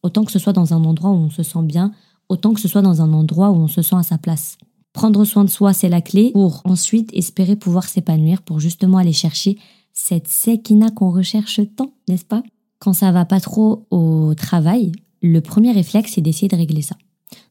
autant 0.03 0.25
que 0.25 0.33
ce 0.33 0.39
soit 0.39 0.53
dans 0.53 0.75
un 0.75 0.85
endroit 0.85 1.11
où 1.11 1.17
on 1.17 1.31
se 1.31 1.43
sent 1.43 1.63
bien, 1.63 1.93
autant 2.29 2.55
que 2.55 2.61
ce 2.61 2.69
soit 2.69 2.83
dans 2.83 3.03
un 3.03 3.13
endroit 3.13 3.51
où 3.51 3.57
on 3.57 3.69
se 3.69 3.83
sent 3.83 3.97
à 3.97 4.03
sa 4.03 4.19
place. 4.19 4.59
Prendre 4.93 5.25
soin 5.25 5.45
de 5.45 5.51
soi, 5.51 5.73
c'est 5.73 5.89
la 5.89 6.01
clé 6.01 6.31
pour 6.33 6.63
ensuite 6.65 7.11
espérer 7.13 7.55
pouvoir 7.55 7.85
s'épanouir, 7.85 8.43
pour 8.43 8.61
justement 8.61 8.99
aller 8.99 9.13
chercher 9.13 9.59
cette 9.93 10.29
séquina 10.29 10.91
qu'on 10.91 11.11
recherche 11.11 11.61
tant, 11.77 11.93
n'est-ce 12.09 12.25
pas? 12.25 12.43
Quand 12.79 12.93
ça 12.93 13.13
va 13.13 13.25
pas 13.25 13.41
trop 13.41 13.87
au 13.91 14.35
travail, 14.35 14.93
le 15.23 15.41
premier 15.41 15.73
réflexe, 15.73 16.13
c'est 16.15 16.21
d'essayer 16.21 16.49
de 16.49 16.57
régler 16.57 16.83
ça. 16.83 16.97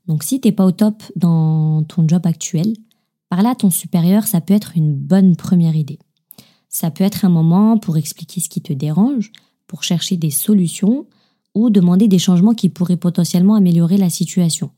Donc 0.07 0.23
si 0.23 0.39
t'es 0.39 0.51
pas 0.51 0.65
au 0.65 0.71
top 0.71 1.03
dans 1.15 1.83
ton 1.83 2.07
job 2.07 2.25
actuel, 2.25 2.73
parler 3.29 3.49
à 3.49 3.55
ton 3.55 3.69
supérieur, 3.69 4.27
ça 4.27 4.41
peut 4.41 4.53
être 4.53 4.73
une 4.75 4.95
bonne 4.95 5.35
première 5.35 5.75
idée. 5.75 5.99
Ça 6.77 6.91
peut 6.91 7.05
être 7.05 7.23
un 7.23 7.29
moment 7.29 7.77
pour 7.77 7.95
expliquer 7.95 8.41
ce 8.41 8.49
qui 8.49 8.59
te 8.59 8.73
dérange, 8.73 9.31
pour 9.65 9.83
chercher 9.83 10.17
des 10.17 10.29
solutions, 10.29 11.05
ou 11.53 11.69
demander 11.69 12.09
des 12.09 12.19
changements 12.19 12.53
qui 12.53 12.67
pourraient 12.67 12.97
potentiellement 12.97 13.55
améliorer 13.55 13.95
la 13.95 14.09
situation. 14.09 14.71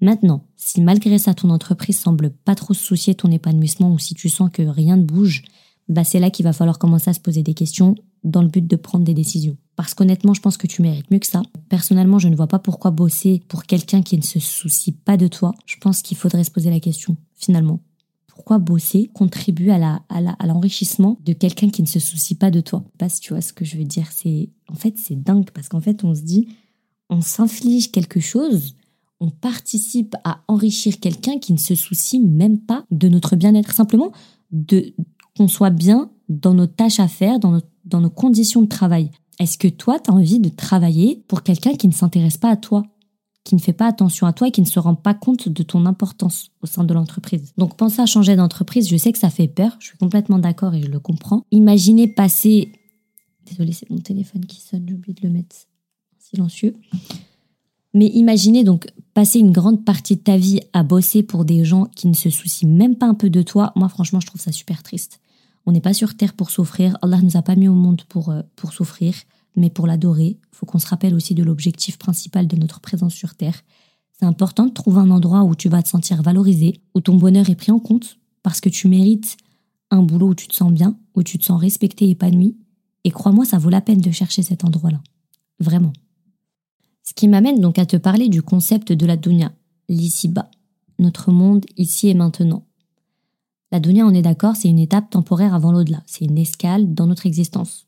Maintenant, 0.00 0.44
si 0.54 0.80
malgré 0.80 1.18
ça 1.18 1.34
ton 1.34 1.50
entreprise 1.50 1.98
semble 1.98 2.30
pas 2.30 2.54
trop 2.54 2.74
se 2.74 2.84
soucier 2.84 3.14
de 3.14 3.16
ton 3.16 3.32
épanouissement 3.32 3.92
ou 3.92 3.98
si 3.98 4.14
tu 4.14 4.28
sens 4.28 4.50
que 4.52 4.62
rien 4.62 4.96
ne 4.96 5.02
bouge, 5.02 5.42
bah 5.88 6.04
c'est 6.04 6.20
là 6.20 6.30
qu'il 6.30 6.44
va 6.44 6.52
falloir 6.52 6.78
commencer 6.78 7.10
à 7.10 7.14
se 7.14 7.18
poser 7.18 7.42
des 7.42 7.54
questions 7.54 7.96
dans 8.22 8.42
le 8.42 8.48
but 8.48 8.64
de 8.64 8.76
prendre 8.76 9.04
des 9.04 9.12
décisions. 9.12 9.56
Parce 9.74 9.94
qu'honnêtement, 9.94 10.32
je 10.32 10.40
pense 10.40 10.56
que 10.56 10.68
tu 10.68 10.80
mérites 10.80 11.10
mieux 11.10 11.18
que 11.18 11.26
ça. 11.26 11.42
Personnellement, 11.68 12.20
je 12.20 12.28
ne 12.28 12.36
vois 12.36 12.46
pas 12.46 12.60
pourquoi 12.60 12.92
bosser 12.92 13.42
pour 13.48 13.64
quelqu'un 13.64 14.02
qui 14.02 14.16
ne 14.16 14.22
se 14.22 14.38
soucie 14.38 14.92
pas 14.92 15.16
de 15.16 15.26
toi. 15.26 15.56
Je 15.66 15.76
pense 15.80 16.02
qu'il 16.02 16.16
faudrait 16.16 16.44
se 16.44 16.52
poser 16.52 16.70
la 16.70 16.78
question, 16.78 17.16
finalement 17.34 17.80
pourquoi 18.36 18.58
bosser 18.58 19.10
contribue 19.14 19.70
à 19.70 19.78
la, 19.78 20.02
à 20.10 20.46
l'enrichissement 20.46 21.18
de 21.24 21.32
quelqu'un 21.32 21.70
qui 21.70 21.80
ne 21.80 21.86
se 21.86 21.98
soucie 21.98 22.34
pas 22.34 22.50
de 22.50 22.60
toi. 22.60 22.84
Je 22.92 22.98
pas 22.98 23.08
tu 23.08 23.32
vois 23.32 23.40
ce 23.40 23.54
que 23.54 23.64
je 23.64 23.78
veux 23.78 23.84
dire. 23.84 24.08
C'est, 24.12 24.50
en 24.68 24.74
fait, 24.74 24.94
c'est 24.98 25.20
dingue 25.20 25.50
parce 25.52 25.70
qu'en 25.70 25.80
fait, 25.80 26.04
on 26.04 26.14
se 26.14 26.20
dit, 26.20 26.48
on 27.08 27.22
s'inflige 27.22 27.90
quelque 27.90 28.20
chose, 28.20 28.74
on 29.20 29.30
participe 29.30 30.14
à 30.24 30.42
enrichir 30.48 31.00
quelqu'un 31.00 31.38
qui 31.38 31.54
ne 31.54 31.58
se 31.58 31.74
soucie 31.74 32.20
même 32.20 32.58
pas 32.58 32.84
de 32.90 33.08
notre 33.08 33.36
bien-être. 33.36 33.72
Simplement, 33.72 34.12
de, 34.52 34.92
qu'on 35.34 35.48
soit 35.48 35.70
bien 35.70 36.10
dans 36.28 36.52
nos 36.52 36.66
tâches 36.66 37.00
à 37.00 37.08
faire, 37.08 37.40
dans 37.40 37.52
nos, 37.52 37.62
dans 37.86 38.02
nos 38.02 38.10
conditions 38.10 38.60
de 38.60 38.68
travail. 38.68 39.10
Est-ce 39.38 39.56
que 39.56 39.68
toi, 39.68 39.98
tu 39.98 40.10
as 40.10 40.14
envie 40.14 40.40
de 40.40 40.50
travailler 40.50 41.24
pour 41.26 41.42
quelqu'un 41.42 41.74
qui 41.74 41.88
ne 41.88 41.94
s'intéresse 41.94 42.36
pas 42.36 42.50
à 42.50 42.56
toi? 42.56 42.82
Qui 43.46 43.54
ne 43.54 43.60
fait 43.60 43.72
pas 43.72 43.86
attention 43.86 44.26
à 44.26 44.32
toi 44.32 44.48
et 44.48 44.50
qui 44.50 44.60
ne 44.60 44.66
se 44.66 44.80
rend 44.80 44.96
pas 44.96 45.14
compte 45.14 45.48
de 45.48 45.62
ton 45.62 45.86
importance 45.86 46.50
au 46.62 46.66
sein 46.66 46.82
de 46.82 46.92
l'entreprise. 46.92 47.52
Donc 47.56 47.76
penser 47.76 48.02
à 48.02 48.06
changer 48.06 48.34
d'entreprise, 48.34 48.88
je 48.88 48.96
sais 48.96 49.12
que 49.12 49.18
ça 49.18 49.30
fait 49.30 49.46
peur, 49.46 49.76
je 49.78 49.86
suis 49.86 49.98
complètement 49.98 50.40
d'accord 50.40 50.74
et 50.74 50.82
je 50.82 50.88
le 50.88 50.98
comprends. 50.98 51.46
Imaginez 51.52 52.08
passer... 52.08 52.72
Désolée, 53.46 53.72
c'est 53.72 53.88
mon 53.88 53.98
téléphone 53.98 54.44
qui 54.44 54.60
sonne, 54.60 54.84
j'ai 54.88 54.94
oublié 54.94 55.14
de 55.14 55.26
le 55.26 55.32
mettre 55.32 55.54
silencieux. 56.18 56.74
Mais 57.94 58.08
imaginez 58.08 58.64
donc 58.64 58.88
passer 59.14 59.38
une 59.38 59.52
grande 59.52 59.84
partie 59.84 60.16
de 60.16 60.22
ta 60.22 60.36
vie 60.36 60.60
à 60.72 60.82
bosser 60.82 61.22
pour 61.22 61.44
des 61.44 61.64
gens 61.64 61.84
qui 61.94 62.08
ne 62.08 62.14
se 62.14 62.30
soucient 62.30 62.68
même 62.68 62.96
pas 62.96 63.06
un 63.06 63.14
peu 63.14 63.30
de 63.30 63.42
toi. 63.42 63.72
Moi, 63.76 63.88
franchement, 63.88 64.18
je 64.18 64.26
trouve 64.26 64.40
ça 64.40 64.50
super 64.50 64.82
triste. 64.82 65.20
On 65.66 65.72
n'est 65.72 65.80
pas 65.80 65.94
sur 65.94 66.16
terre 66.16 66.34
pour 66.34 66.50
souffrir. 66.50 66.98
Allah 67.00 67.20
nous 67.22 67.36
a 67.36 67.42
pas 67.42 67.54
mis 67.54 67.68
au 67.68 67.74
monde 67.74 68.02
pour, 68.08 68.30
euh, 68.30 68.42
pour 68.56 68.72
souffrir 68.72 69.14
mais 69.56 69.70
pour 69.70 69.86
l'adorer, 69.86 70.38
faut 70.52 70.66
qu'on 70.66 70.78
se 70.78 70.86
rappelle 70.86 71.14
aussi 71.14 71.34
de 71.34 71.42
l'objectif 71.42 71.98
principal 71.98 72.46
de 72.46 72.56
notre 72.56 72.80
présence 72.80 73.14
sur 73.14 73.34
Terre. 73.34 73.62
C'est 74.12 74.26
important 74.26 74.66
de 74.66 74.72
trouver 74.72 75.00
un 75.00 75.10
endroit 75.10 75.42
où 75.42 75.54
tu 75.54 75.68
vas 75.68 75.82
te 75.82 75.88
sentir 75.88 76.22
valorisé, 76.22 76.80
où 76.94 77.00
ton 77.00 77.16
bonheur 77.16 77.50
est 77.50 77.56
pris 77.56 77.72
en 77.72 77.78
compte, 77.78 78.18
parce 78.42 78.60
que 78.60 78.68
tu 78.68 78.88
mérites 78.88 79.36
un 79.90 80.02
boulot 80.02 80.28
où 80.28 80.34
tu 80.34 80.48
te 80.48 80.54
sens 80.54 80.72
bien, 80.72 80.98
où 81.14 81.22
tu 81.22 81.38
te 81.38 81.44
sens 81.44 81.60
respecté, 81.60 82.08
épanoui. 82.10 82.56
Et 83.04 83.10
crois-moi, 83.10 83.44
ça 83.44 83.58
vaut 83.58 83.70
la 83.70 83.80
peine 83.80 84.00
de 84.00 84.10
chercher 84.10 84.42
cet 84.42 84.64
endroit-là. 84.64 85.00
Vraiment. 85.60 85.92
Ce 87.02 87.14
qui 87.14 87.28
m'amène 87.28 87.60
donc 87.60 87.78
à 87.78 87.86
te 87.86 87.96
parler 87.96 88.28
du 88.28 88.42
concept 88.42 88.92
de 88.92 89.06
la 89.06 89.16
dunya, 89.16 89.52
l'ici-bas, 89.88 90.50
notre 90.98 91.30
monde 91.30 91.64
ici 91.76 92.08
et 92.08 92.14
maintenant. 92.14 92.66
La 93.70 93.80
dunya, 93.80 94.06
on 94.06 94.14
est 94.14 94.22
d'accord, 94.22 94.56
c'est 94.56 94.68
une 94.68 94.78
étape 94.78 95.10
temporaire 95.10 95.54
avant 95.54 95.72
l'au-delà, 95.72 96.02
c'est 96.06 96.24
une 96.24 96.38
escale 96.38 96.94
dans 96.94 97.06
notre 97.06 97.26
existence. 97.26 97.85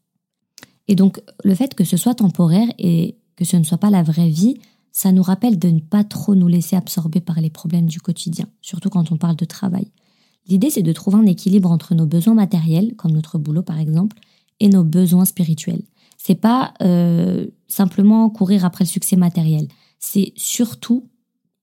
Et 0.89 0.95
donc, 0.95 1.21
le 1.45 1.55
fait 1.55 1.75
que 1.75 1.85
ce 1.85 1.97
soit 1.97 2.15
temporaire 2.15 2.69
et 2.79 3.17
que 3.37 3.45
ce 3.45 3.57
ne 3.57 3.63
soit 3.63 3.79
pas 3.79 3.91
la 3.91 4.03
vraie 4.03 4.31
vie, 4.31 4.59
ça 4.91 5.13
nous 5.13 5.23
rappelle 5.23 5.59
de 5.59 5.69
ne 5.69 5.81
pas 5.81 6.03
trop 6.03 6.35
nous 6.35 6.49
laisser 6.49 6.75
absorber 6.75 7.21
par 7.21 7.41
les 7.41 7.51
problèmes 7.51 7.87
du 7.87 8.01
quotidien, 8.01 8.47
surtout 8.63 8.91
quand 8.91 9.13
on 9.13 9.17
parle 9.17 9.37
de 9.37 9.45
travail. 9.45 9.87
L'idée, 10.49 10.71
c'est 10.71 10.83
de 10.83 10.93
trouver 10.93 11.19
un 11.19 11.27
équilibre 11.27 11.71
entre 11.71 11.95
nos 11.95 12.07
besoins 12.07 12.35
matériels, 12.35 12.97
comme 12.97 13.13
notre 13.13 13.39
boulot 13.39 13.63
par 13.63 13.79
exemple, 13.79 14.17
et 14.61 14.69
nos 14.69 14.83
besoins 14.83 15.27
spirituels. 15.27 15.83
C'est 16.17 16.35
pas 16.35 16.75
euh, 16.83 17.47
simplement 17.69 18.29
courir 18.31 18.65
après 18.65 18.85
le 18.85 18.89
succès 18.89 19.15
matériel. 19.15 19.69
C'est 20.01 20.33
surtout 20.37 21.07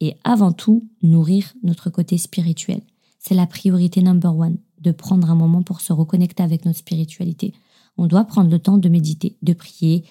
et 0.01 0.15
avant 0.23 0.51
tout 0.51 0.87
nourrir 1.01 1.53
notre 1.63 1.89
côté 1.89 2.17
spirituel. 2.17 2.81
C'est 3.19 3.35
la 3.35 3.47
priorité 3.47 4.01
number 4.01 4.37
one, 4.37 4.57
de 4.81 4.91
prendre 4.91 5.29
un 5.31 5.35
moment 5.35 5.63
pour 5.63 5.81
se 5.81 5.93
reconnecter 5.93 6.43
avec 6.43 6.65
notre 6.65 6.77
spiritualité, 6.77 7.53
on 7.97 8.07
doit 8.07 8.25
prendre 8.25 8.49
le 8.49 8.59
temps 8.59 8.77
de 8.77 8.89
méditer, 8.89 9.37
de 9.41 9.53
prier 9.53 10.05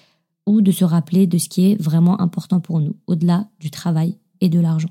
ou 0.45 0.61
de 0.61 0.71
se 0.71 0.85
rappeler 0.85 1.27
de 1.27 1.37
ce 1.37 1.49
qui 1.49 1.71
est 1.71 1.81
vraiment 1.81 2.19
important 2.21 2.59
pour 2.59 2.79
nous, 2.79 2.95
au-delà 3.07 3.47
du 3.59 3.71
travail 3.71 4.17
et 4.41 4.49
de 4.49 4.59
l'argent. 4.59 4.89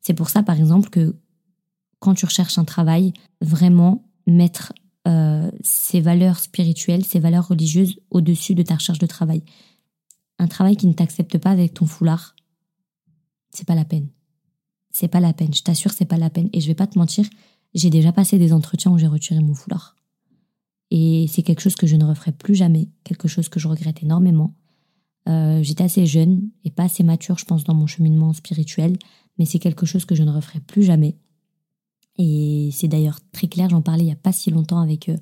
C'est 0.00 0.14
pour 0.14 0.30
ça, 0.30 0.42
par 0.42 0.58
exemple, 0.58 0.88
que 0.88 1.14
quand 1.98 2.14
tu 2.14 2.24
recherches 2.24 2.58
un 2.58 2.64
travail, 2.64 3.12
vraiment 3.42 4.04
mettre 4.26 4.72
euh, 5.06 5.50
ses 5.62 6.00
valeurs 6.00 6.38
spirituelles, 6.38 7.04
ses 7.04 7.20
valeurs 7.20 7.48
religieuses 7.48 7.98
au-dessus 8.10 8.54
de 8.54 8.62
ta 8.62 8.74
recherche 8.74 8.98
de 8.98 9.06
travail. 9.06 9.42
Un 10.38 10.46
travail 10.46 10.76
qui 10.76 10.86
ne 10.86 10.94
t'accepte 10.94 11.36
pas 11.38 11.50
avec 11.50 11.74
ton 11.74 11.86
foulard, 11.86 12.34
c'est 13.50 13.66
pas 13.66 13.74
la 13.74 13.84
peine. 13.84 14.08
C'est 14.90 15.08
pas 15.08 15.20
la 15.20 15.32
peine. 15.32 15.54
Je 15.54 15.62
t'assure, 15.62 15.92
c'est 15.92 16.06
pas 16.06 16.16
la 16.16 16.30
peine. 16.30 16.48
Et 16.52 16.60
je 16.60 16.66
vais 16.66 16.74
pas 16.74 16.86
te 16.86 16.98
mentir, 16.98 17.26
j'ai 17.74 17.90
déjà 17.90 18.12
passé 18.12 18.38
des 18.38 18.52
entretiens 18.52 18.90
où 18.90 18.98
j'ai 18.98 19.06
retiré 19.06 19.40
mon 19.40 19.54
foulard. 19.54 19.96
Et 20.90 21.26
c'est 21.28 21.42
quelque 21.42 21.60
chose 21.60 21.76
que 21.76 21.86
je 21.86 21.96
ne 21.96 22.04
referai 22.04 22.32
plus 22.32 22.54
jamais, 22.54 22.88
quelque 23.04 23.28
chose 23.28 23.48
que 23.48 23.60
je 23.60 23.68
regrette 23.68 24.02
énormément. 24.02 24.54
Euh, 25.28 25.62
j'étais 25.62 25.84
assez 25.84 26.06
jeune 26.06 26.50
et 26.64 26.70
pas 26.70 26.84
assez 26.84 27.02
mature, 27.02 27.38
je 27.38 27.44
pense, 27.44 27.64
dans 27.64 27.74
mon 27.74 27.86
cheminement 27.86 28.32
spirituel. 28.32 28.96
mais 29.38 29.46
c'est 29.46 29.58
quelque 29.58 29.86
chose 29.86 30.04
que 30.04 30.14
je 30.14 30.22
ne 30.22 30.30
referai 30.30 30.60
plus 30.60 30.82
jamais. 30.82 31.16
Et 32.18 32.68
c'est 32.72 32.88
d'ailleurs 32.88 33.20
très 33.32 33.46
clair, 33.46 33.70
j'en 33.70 33.80
parlais 33.80 34.02
il 34.02 34.06
n'y 34.06 34.12
a 34.12 34.16
pas 34.16 34.32
si 34.32 34.50
longtemps 34.50 34.80
avec, 34.80 35.08
euh, 35.08 35.16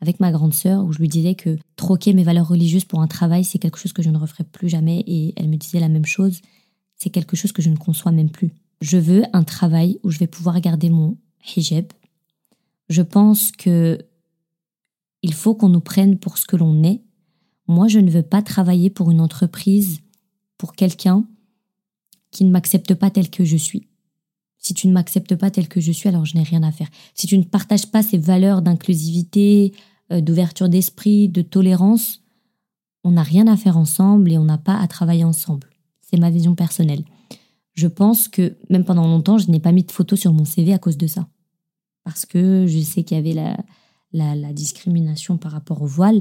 avec 0.00 0.18
ma 0.18 0.32
grande 0.32 0.54
sœur, 0.54 0.84
où 0.84 0.92
je 0.92 0.98
lui 0.98 1.06
disais 1.06 1.36
que 1.36 1.56
troquer 1.76 2.12
mes 2.12 2.24
valeurs 2.24 2.48
religieuses 2.48 2.84
pour 2.84 3.00
un 3.00 3.06
travail, 3.06 3.44
c'est 3.44 3.58
quelque 3.58 3.78
chose 3.78 3.92
que 3.92 4.02
je 4.02 4.10
ne 4.10 4.18
referai 4.18 4.42
plus 4.42 4.68
jamais. 4.68 5.04
Et 5.06 5.34
elle 5.36 5.48
me 5.48 5.56
disait 5.56 5.78
la 5.78 5.88
même 5.88 6.06
chose, 6.06 6.40
c'est 6.96 7.10
quelque 7.10 7.36
chose 7.36 7.52
que 7.52 7.62
je 7.62 7.70
ne 7.70 7.76
conçois 7.76 8.10
même 8.10 8.30
plus. 8.30 8.52
Je 8.80 8.96
veux 8.96 9.22
un 9.32 9.44
travail 9.44 10.00
où 10.02 10.10
je 10.10 10.18
vais 10.18 10.26
pouvoir 10.26 10.60
garder 10.60 10.90
mon 10.90 11.16
hijab. 11.54 11.86
Je 12.88 13.02
pense 13.02 13.52
que 13.52 13.98
il 15.22 15.34
faut 15.34 15.54
qu'on 15.54 15.68
nous 15.68 15.80
prenne 15.80 16.18
pour 16.18 16.38
ce 16.38 16.46
que 16.46 16.56
l'on 16.56 16.82
est. 16.82 17.02
Moi, 17.66 17.88
je 17.88 17.98
ne 17.98 18.10
veux 18.10 18.22
pas 18.22 18.42
travailler 18.42 18.90
pour 18.90 19.10
une 19.10 19.20
entreprise, 19.20 20.00
pour 20.58 20.74
quelqu'un 20.74 21.24
qui 22.30 22.44
ne 22.44 22.50
m'accepte 22.50 22.94
pas 22.94 23.10
tel 23.10 23.30
que 23.30 23.44
je 23.44 23.56
suis. 23.56 23.88
Si 24.58 24.74
tu 24.74 24.88
ne 24.88 24.92
m'acceptes 24.92 25.36
pas 25.36 25.50
tel 25.50 25.68
que 25.68 25.80
je 25.80 25.92
suis, 25.92 26.08
alors 26.08 26.26
je 26.26 26.36
n'ai 26.36 26.42
rien 26.42 26.62
à 26.62 26.72
faire. 26.72 26.88
Si 27.14 27.26
tu 27.26 27.38
ne 27.38 27.44
partages 27.44 27.86
pas 27.86 28.02
ces 28.02 28.18
valeurs 28.18 28.62
d'inclusivité, 28.62 29.72
euh, 30.12 30.20
d'ouverture 30.20 30.68
d'esprit, 30.68 31.28
de 31.28 31.42
tolérance, 31.42 32.22
on 33.04 33.12
n'a 33.12 33.22
rien 33.22 33.46
à 33.46 33.56
faire 33.56 33.78
ensemble 33.78 34.30
et 34.30 34.38
on 34.38 34.44
n'a 34.44 34.58
pas 34.58 34.78
à 34.78 34.86
travailler 34.86 35.24
ensemble. 35.24 35.70
C'est 36.02 36.18
ma 36.18 36.30
vision 36.30 36.54
personnelle. 36.54 37.04
Je 37.74 37.86
pense 37.86 38.28
que 38.28 38.56
même 38.68 38.84
pendant 38.84 39.06
longtemps, 39.06 39.38
je 39.38 39.50
n'ai 39.50 39.60
pas 39.60 39.72
mis 39.72 39.84
de 39.84 39.92
photos 39.92 40.20
sur 40.20 40.32
mon 40.32 40.44
CV 40.44 40.74
à 40.74 40.78
cause 40.78 40.98
de 40.98 41.06
ça. 41.06 41.28
Parce 42.04 42.26
que 42.26 42.66
je 42.66 42.80
sais 42.80 43.04
qu'il 43.04 43.16
y 43.16 43.20
avait 43.20 43.32
la, 43.32 43.56
la, 44.12 44.52
discrimination 44.52 45.36
par 45.36 45.52
rapport 45.52 45.82
au 45.82 45.86
voile. 45.86 46.20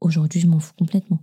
Aujourd'hui, 0.00 0.40
je 0.40 0.46
m'en 0.46 0.58
fous 0.58 0.74
complètement. 0.78 1.18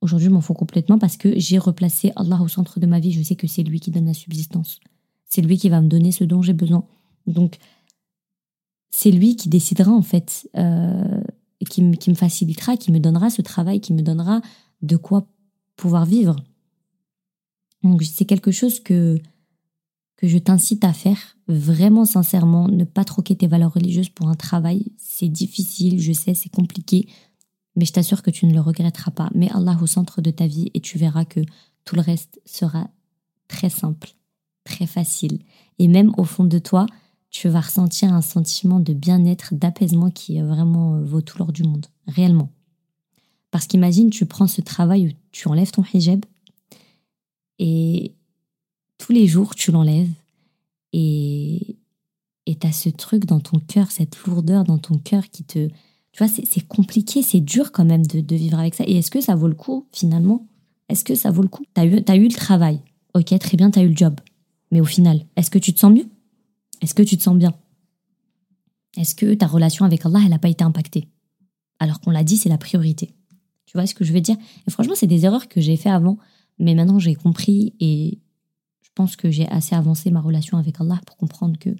Aujourd'hui, 0.00 0.26
je 0.26 0.32
m'en 0.32 0.40
fous 0.40 0.54
complètement 0.54 0.98
parce 0.98 1.16
que 1.16 1.38
j'ai 1.38 1.58
replacé 1.58 2.12
Allah 2.16 2.40
au 2.42 2.48
centre 2.48 2.80
de 2.80 2.86
ma 2.86 3.00
vie. 3.00 3.12
Je 3.12 3.22
sais 3.22 3.36
que 3.36 3.46
c'est 3.46 3.62
lui 3.62 3.80
qui 3.80 3.90
donne 3.90 4.06
la 4.06 4.14
subsistance. 4.14 4.80
C'est 5.24 5.42
lui 5.42 5.58
qui 5.58 5.68
va 5.68 5.80
me 5.80 5.88
donner 5.88 6.12
ce 6.12 6.24
dont 6.24 6.42
j'ai 6.42 6.52
besoin. 6.52 6.84
Donc, 7.26 7.56
c'est 8.90 9.10
lui 9.10 9.36
qui 9.36 9.48
décidera 9.48 9.90
en 9.90 10.02
fait, 10.02 10.48
euh, 10.56 11.22
qui, 11.68 11.90
qui, 11.92 12.10
me 12.10 12.14
facilitera, 12.14 12.76
qui 12.76 12.92
me 12.92 13.00
donnera 13.00 13.30
ce 13.30 13.42
travail, 13.42 13.80
qui 13.80 13.92
me 13.92 14.02
donnera 14.02 14.40
de 14.82 14.96
quoi 14.96 15.26
pouvoir 15.76 16.06
vivre. 16.06 16.36
Donc, 17.82 18.02
c'est 18.02 18.24
quelque 18.24 18.50
chose 18.50 18.80
que, 18.80 19.18
que 20.16 20.26
je 20.26 20.38
t'incite 20.38 20.84
à 20.84 20.92
faire, 20.92 21.36
vraiment 21.46 22.04
sincèrement, 22.04 22.68
ne 22.68 22.84
pas 22.84 23.04
troquer 23.04 23.36
tes 23.36 23.46
valeurs 23.46 23.74
religieuses 23.74 24.08
pour 24.08 24.28
un 24.28 24.34
travail. 24.34 24.92
C'est 24.96 25.28
difficile, 25.28 26.00
je 26.00 26.12
sais, 26.12 26.34
c'est 26.34 26.48
compliqué, 26.48 27.06
mais 27.76 27.84
je 27.84 27.92
t'assure 27.92 28.22
que 28.22 28.30
tu 28.30 28.46
ne 28.46 28.54
le 28.54 28.60
regretteras 28.60 29.10
pas. 29.10 29.30
Mets 29.34 29.52
Allah 29.52 29.76
au 29.80 29.86
centre 29.86 30.22
de 30.22 30.30
ta 30.30 30.46
vie 30.46 30.70
et 30.74 30.80
tu 30.80 30.96
verras 30.96 31.24
que 31.24 31.40
tout 31.84 31.96
le 31.96 32.00
reste 32.00 32.40
sera 32.46 32.88
très 33.48 33.68
simple, 33.68 34.14
très 34.64 34.86
facile. 34.86 35.40
Et 35.78 35.88
même 35.88 36.12
au 36.16 36.24
fond 36.24 36.44
de 36.44 36.58
toi, 36.58 36.86
tu 37.30 37.48
vas 37.48 37.60
ressentir 37.60 38.12
un 38.14 38.22
sentiment 38.22 38.80
de 38.80 38.94
bien-être, 38.94 39.54
d'apaisement 39.54 40.10
qui 40.10 40.40
vraiment 40.40 40.94
euh, 40.94 41.04
vaut 41.04 41.20
tout 41.20 41.38
l'or 41.38 41.52
du 41.52 41.64
monde, 41.64 41.86
réellement. 42.06 42.50
Parce 43.50 43.66
qu'imagine, 43.66 44.10
tu 44.10 44.24
prends 44.24 44.46
ce 44.46 44.62
travail 44.62 45.08
où 45.08 45.10
tu 45.32 45.48
enlèves 45.48 45.70
ton 45.70 45.84
hijab 45.92 46.24
et 47.58 48.14
tous 48.98 49.12
les 49.12 49.26
jours 49.26 49.54
tu 49.54 49.70
l'enlèves 49.70 50.10
et 50.92 51.76
tu 52.46 52.66
as 52.66 52.72
ce 52.72 52.88
truc 52.88 53.26
dans 53.26 53.40
ton 53.40 53.58
cœur, 53.58 53.90
cette 53.90 54.16
lourdeur 54.24 54.64
dans 54.64 54.78
ton 54.78 54.98
cœur 54.98 55.28
qui 55.28 55.44
te, 55.44 55.68
tu 56.16 56.24
vois, 56.24 56.28
c'est 56.28 56.66
compliqué, 56.66 57.22
c'est 57.22 57.40
dur 57.40 57.72
quand 57.72 57.84
même 57.84 58.06
de, 58.06 58.36
vivre 58.36 58.58
avec 58.58 58.74
ça. 58.74 58.84
Et 58.86 58.96
est-ce 58.96 59.10
que 59.10 59.20
ça 59.20 59.34
vaut 59.34 59.48
le 59.48 59.54
coup, 59.54 59.86
finalement? 59.92 60.46
Est-ce 60.88 61.04
que 61.04 61.14
ça 61.14 61.30
vaut 61.30 61.42
le 61.42 61.48
coup? 61.48 61.64
T'as 61.74 61.84
eu, 61.84 62.02
as 62.08 62.16
eu 62.16 62.28
le 62.28 62.34
travail. 62.34 62.80
Ok, 63.12 63.38
très 63.38 63.58
bien, 63.58 63.70
t'as 63.70 63.82
eu 63.82 63.88
le 63.88 63.96
job. 63.96 64.18
Mais 64.70 64.80
au 64.80 64.86
final, 64.86 65.26
est-ce 65.36 65.50
que 65.50 65.58
tu 65.58 65.74
te 65.74 65.78
sens 65.78 65.92
mieux? 65.92 66.06
Est-ce 66.80 66.94
que 66.94 67.02
tu 67.02 67.18
te 67.18 67.22
sens 67.22 67.36
bien? 67.36 67.52
Est-ce 68.96 69.14
que 69.14 69.34
ta 69.34 69.46
relation 69.46 69.84
avec 69.84 70.06
Allah, 70.06 70.20
elle 70.24 70.30
n'a 70.30 70.38
pas 70.38 70.48
été 70.48 70.64
impactée? 70.64 71.06
Alors 71.80 72.00
qu'on 72.00 72.10
l'a 72.10 72.24
dit, 72.24 72.38
c'est 72.38 72.48
la 72.48 72.56
priorité. 72.56 73.12
Tu 73.66 73.76
vois 73.76 73.86
ce 73.86 73.94
que 73.94 74.04
je 74.04 74.14
veux 74.14 74.22
dire? 74.22 74.36
Et 74.66 74.70
franchement, 74.70 74.94
c'est 74.94 75.06
des 75.06 75.26
erreurs 75.26 75.48
que 75.48 75.60
j'ai 75.60 75.76
fait 75.76 75.90
avant. 75.90 76.16
Mais 76.58 76.74
maintenant, 76.74 76.98
j'ai 76.98 77.14
compris 77.14 77.74
et 77.78 78.20
pense 78.96 79.14
que 79.14 79.30
j'ai 79.30 79.46
assez 79.48 79.76
avancé 79.76 80.10
ma 80.10 80.20
relation 80.20 80.58
avec 80.58 80.80
Allah 80.80 80.98
pour 81.06 81.16
comprendre 81.16 81.56
que 81.58 81.70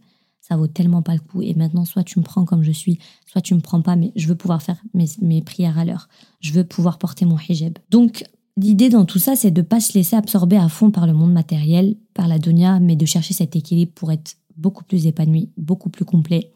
ça 0.41 0.57
vaut 0.57 0.69
tellement 0.69 1.03
pas 1.03 1.15
le 1.15 1.21
coup. 1.21 1.43
Et 1.43 1.55
maintenant, 1.55 1.85
soit 1.85 2.05
tu 2.05 2.21
me 2.21 2.25
prends 2.25 2.45
comme 2.45 2.63
je 2.63 2.71
suis, 2.71 3.01
soit 3.27 3.41
tu 3.41 3.55
me 3.55 3.61
prends 3.61 3.83
pas, 3.83 3.97
mais 3.97 4.13
je 4.15 4.29
veux 4.29 4.37
pouvoir 4.37 4.63
faire 4.63 4.81
mes, 4.95 5.43
prières 5.43 5.79
à 5.79 5.85
l'heure. 5.85 6.09
Je 6.41 6.53
veux 6.53 6.63
pouvoir 6.63 6.99
porter 6.99 7.25
mon 7.25 7.37
hijab. 7.37 7.79
Donc, 7.91 8.25
l'idée 8.57 8.89
dans 8.89 9.05
tout 9.05 9.19
ça, 9.19 9.35
c'est 9.35 9.51
de 9.51 9.63
pas 9.63 9.81
se 9.81 9.95
laisser 9.95 10.15
absorber 10.15 10.57
à 10.57 10.69
fond 10.69 10.93
par 10.93 11.09
le 11.09 11.15
monde 11.15 11.33
matériel, 11.33 11.97
par 12.15 12.29
la 12.29 12.39
dunya, 12.39 12.79
mais 12.79 12.95
de 12.95 13.07
chercher 13.07 13.35
cet 13.35 13.57
équilibre 13.57 13.93
pour 13.93 14.13
être 14.13 14.37
beaucoup 14.57 14.85
plus 14.85 15.07
épanoui, 15.07 15.51
beaucoup 15.57 15.91
plus 15.91 16.05
complet. 16.05 16.53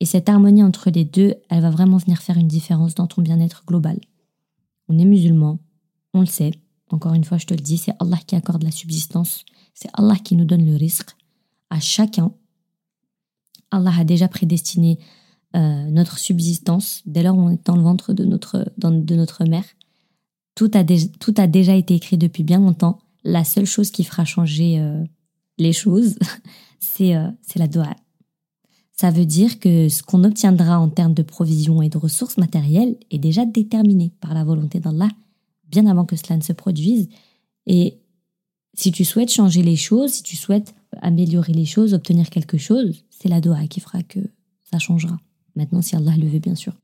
Et 0.00 0.04
cette 0.04 0.28
harmonie 0.28 0.62
entre 0.62 0.90
les 0.90 1.06
deux, 1.06 1.36
elle 1.48 1.62
va 1.62 1.70
vraiment 1.70 1.96
venir 1.96 2.18
faire 2.18 2.36
une 2.36 2.48
différence 2.48 2.94
dans 2.94 3.06
ton 3.06 3.22
bien-être 3.22 3.64
global. 3.66 3.98
On 4.88 4.98
est 4.98 5.06
musulman, 5.06 5.58
on 6.12 6.20
le 6.20 6.26
sait. 6.26 6.52
Encore 6.90 7.14
une 7.14 7.24
fois, 7.24 7.38
je 7.38 7.46
te 7.46 7.54
le 7.54 7.60
dis, 7.60 7.78
c'est 7.78 7.94
Allah 8.00 8.18
qui 8.26 8.36
accorde 8.36 8.62
la 8.62 8.70
subsistance. 8.70 9.44
C'est 9.74 9.90
Allah 9.92 10.16
qui 10.16 10.36
nous 10.36 10.44
donne 10.44 10.64
le 10.64 10.76
risque 10.76 11.16
à 11.70 11.80
chacun 11.80 12.32
Allah 13.70 13.92
a 13.98 14.04
déjà 14.04 14.28
prédestiné 14.28 14.98
euh, 15.54 15.90
notre 15.90 16.18
subsistance 16.18 17.02
dès 17.06 17.22
lors 17.22 17.36
on 17.36 17.50
est 17.50 17.66
dans 17.66 17.76
le 17.76 17.82
ventre 17.82 18.12
de 18.12 18.24
notre, 18.24 18.72
de 18.78 19.14
notre 19.14 19.44
mère. 19.44 19.64
Tout 20.54 20.70
a, 20.74 20.84
tout 20.84 21.34
a 21.36 21.46
déjà 21.46 21.74
été 21.74 21.94
écrit 21.94 22.18
depuis 22.18 22.44
bien 22.44 22.60
longtemps. 22.60 22.98
La 23.24 23.44
seule 23.44 23.66
chose 23.66 23.90
qui 23.90 24.04
fera 24.04 24.24
changer 24.24 24.78
euh, 24.78 25.04
les 25.58 25.72
choses, 25.72 26.16
euh, 27.00 27.30
c'est 27.42 27.58
la 27.58 27.68
doha. 27.68 27.94
Ça 28.92 29.10
veut 29.10 29.26
dire 29.26 29.58
que 29.58 29.88
ce 29.90 30.02
qu'on 30.02 30.24
obtiendra 30.24 30.78
en 30.78 30.88
termes 30.88 31.12
de 31.12 31.22
provisions 31.22 31.82
et 31.82 31.90
de 31.90 31.98
ressources 31.98 32.38
matérielles 32.38 32.96
est 33.10 33.18
déjà 33.18 33.44
déterminé 33.44 34.12
par 34.20 34.32
la 34.32 34.44
volonté 34.44 34.80
d'Allah 34.80 35.08
bien 35.68 35.86
avant 35.86 36.04
que 36.04 36.16
cela 36.16 36.36
ne 36.36 36.42
se 36.42 36.52
produise. 36.52 37.08
Et 37.66 37.98
si 38.74 38.92
tu 38.92 39.04
souhaites 39.04 39.32
changer 39.32 39.62
les 39.62 39.76
choses, 39.76 40.12
si 40.12 40.22
tu 40.22 40.36
souhaites 40.36 40.74
améliorer 41.00 41.52
les 41.52 41.64
choses, 41.64 41.94
obtenir 41.94 42.30
quelque 42.30 42.58
chose, 42.58 43.04
c'est 43.10 43.28
la 43.28 43.40
doha 43.40 43.66
qui 43.66 43.80
fera 43.80 44.02
que 44.02 44.20
ça 44.64 44.78
changera. 44.78 45.18
Maintenant, 45.54 45.82
si 45.82 45.96
Allah 45.96 46.16
le 46.16 46.28
veut, 46.28 46.38
bien 46.38 46.54
sûr. 46.54 46.74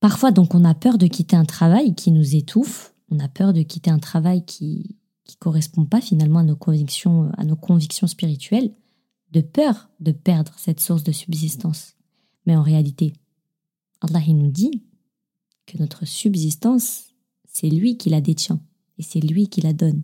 Parfois, 0.00 0.32
donc, 0.32 0.54
on 0.54 0.64
a 0.64 0.74
peur 0.74 0.98
de 0.98 1.06
quitter 1.06 1.36
un 1.36 1.44
travail 1.44 1.94
qui 1.94 2.10
nous 2.10 2.34
étouffe. 2.34 2.94
On 3.10 3.18
a 3.20 3.28
peur 3.28 3.52
de 3.52 3.62
quitter 3.62 3.90
un 3.90 3.98
travail 3.98 4.44
qui 4.44 4.96
qui 5.24 5.36
correspond 5.36 5.86
pas 5.86 6.00
finalement 6.00 6.40
à 6.40 6.44
nos 6.44 6.56
convictions, 6.56 7.30
à 7.36 7.44
nos 7.44 7.56
convictions 7.56 8.06
spirituelles, 8.06 8.72
de 9.32 9.40
peur 9.40 9.88
de 10.00 10.12
perdre 10.12 10.52
cette 10.58 10.80
source 10.80 11.02
de 11.02 11.12
subsistance. 11.12 11.96
Mais 12.46 12.56
en 12.56 12.62
réalité, 12.62 13.14
Allah 14.00 14.20
il 14.26 14.36
nous 14.36 14.50
dit 14.50 14.82
que 15.66 15.78
notre 15.78 16.04
subsistance, 16.04 17.13
c'est 17.54 17.70
lui 17.70 17.96
qui 17.96 18.10
la 18.10 18.20
détient 18.20 18.60
et 18.98 19.02
c'est 19.02 19.20
lui 19.20 19.48
qui 19.48 19.62
la 19.62 19.72
donne. 19.72 20.02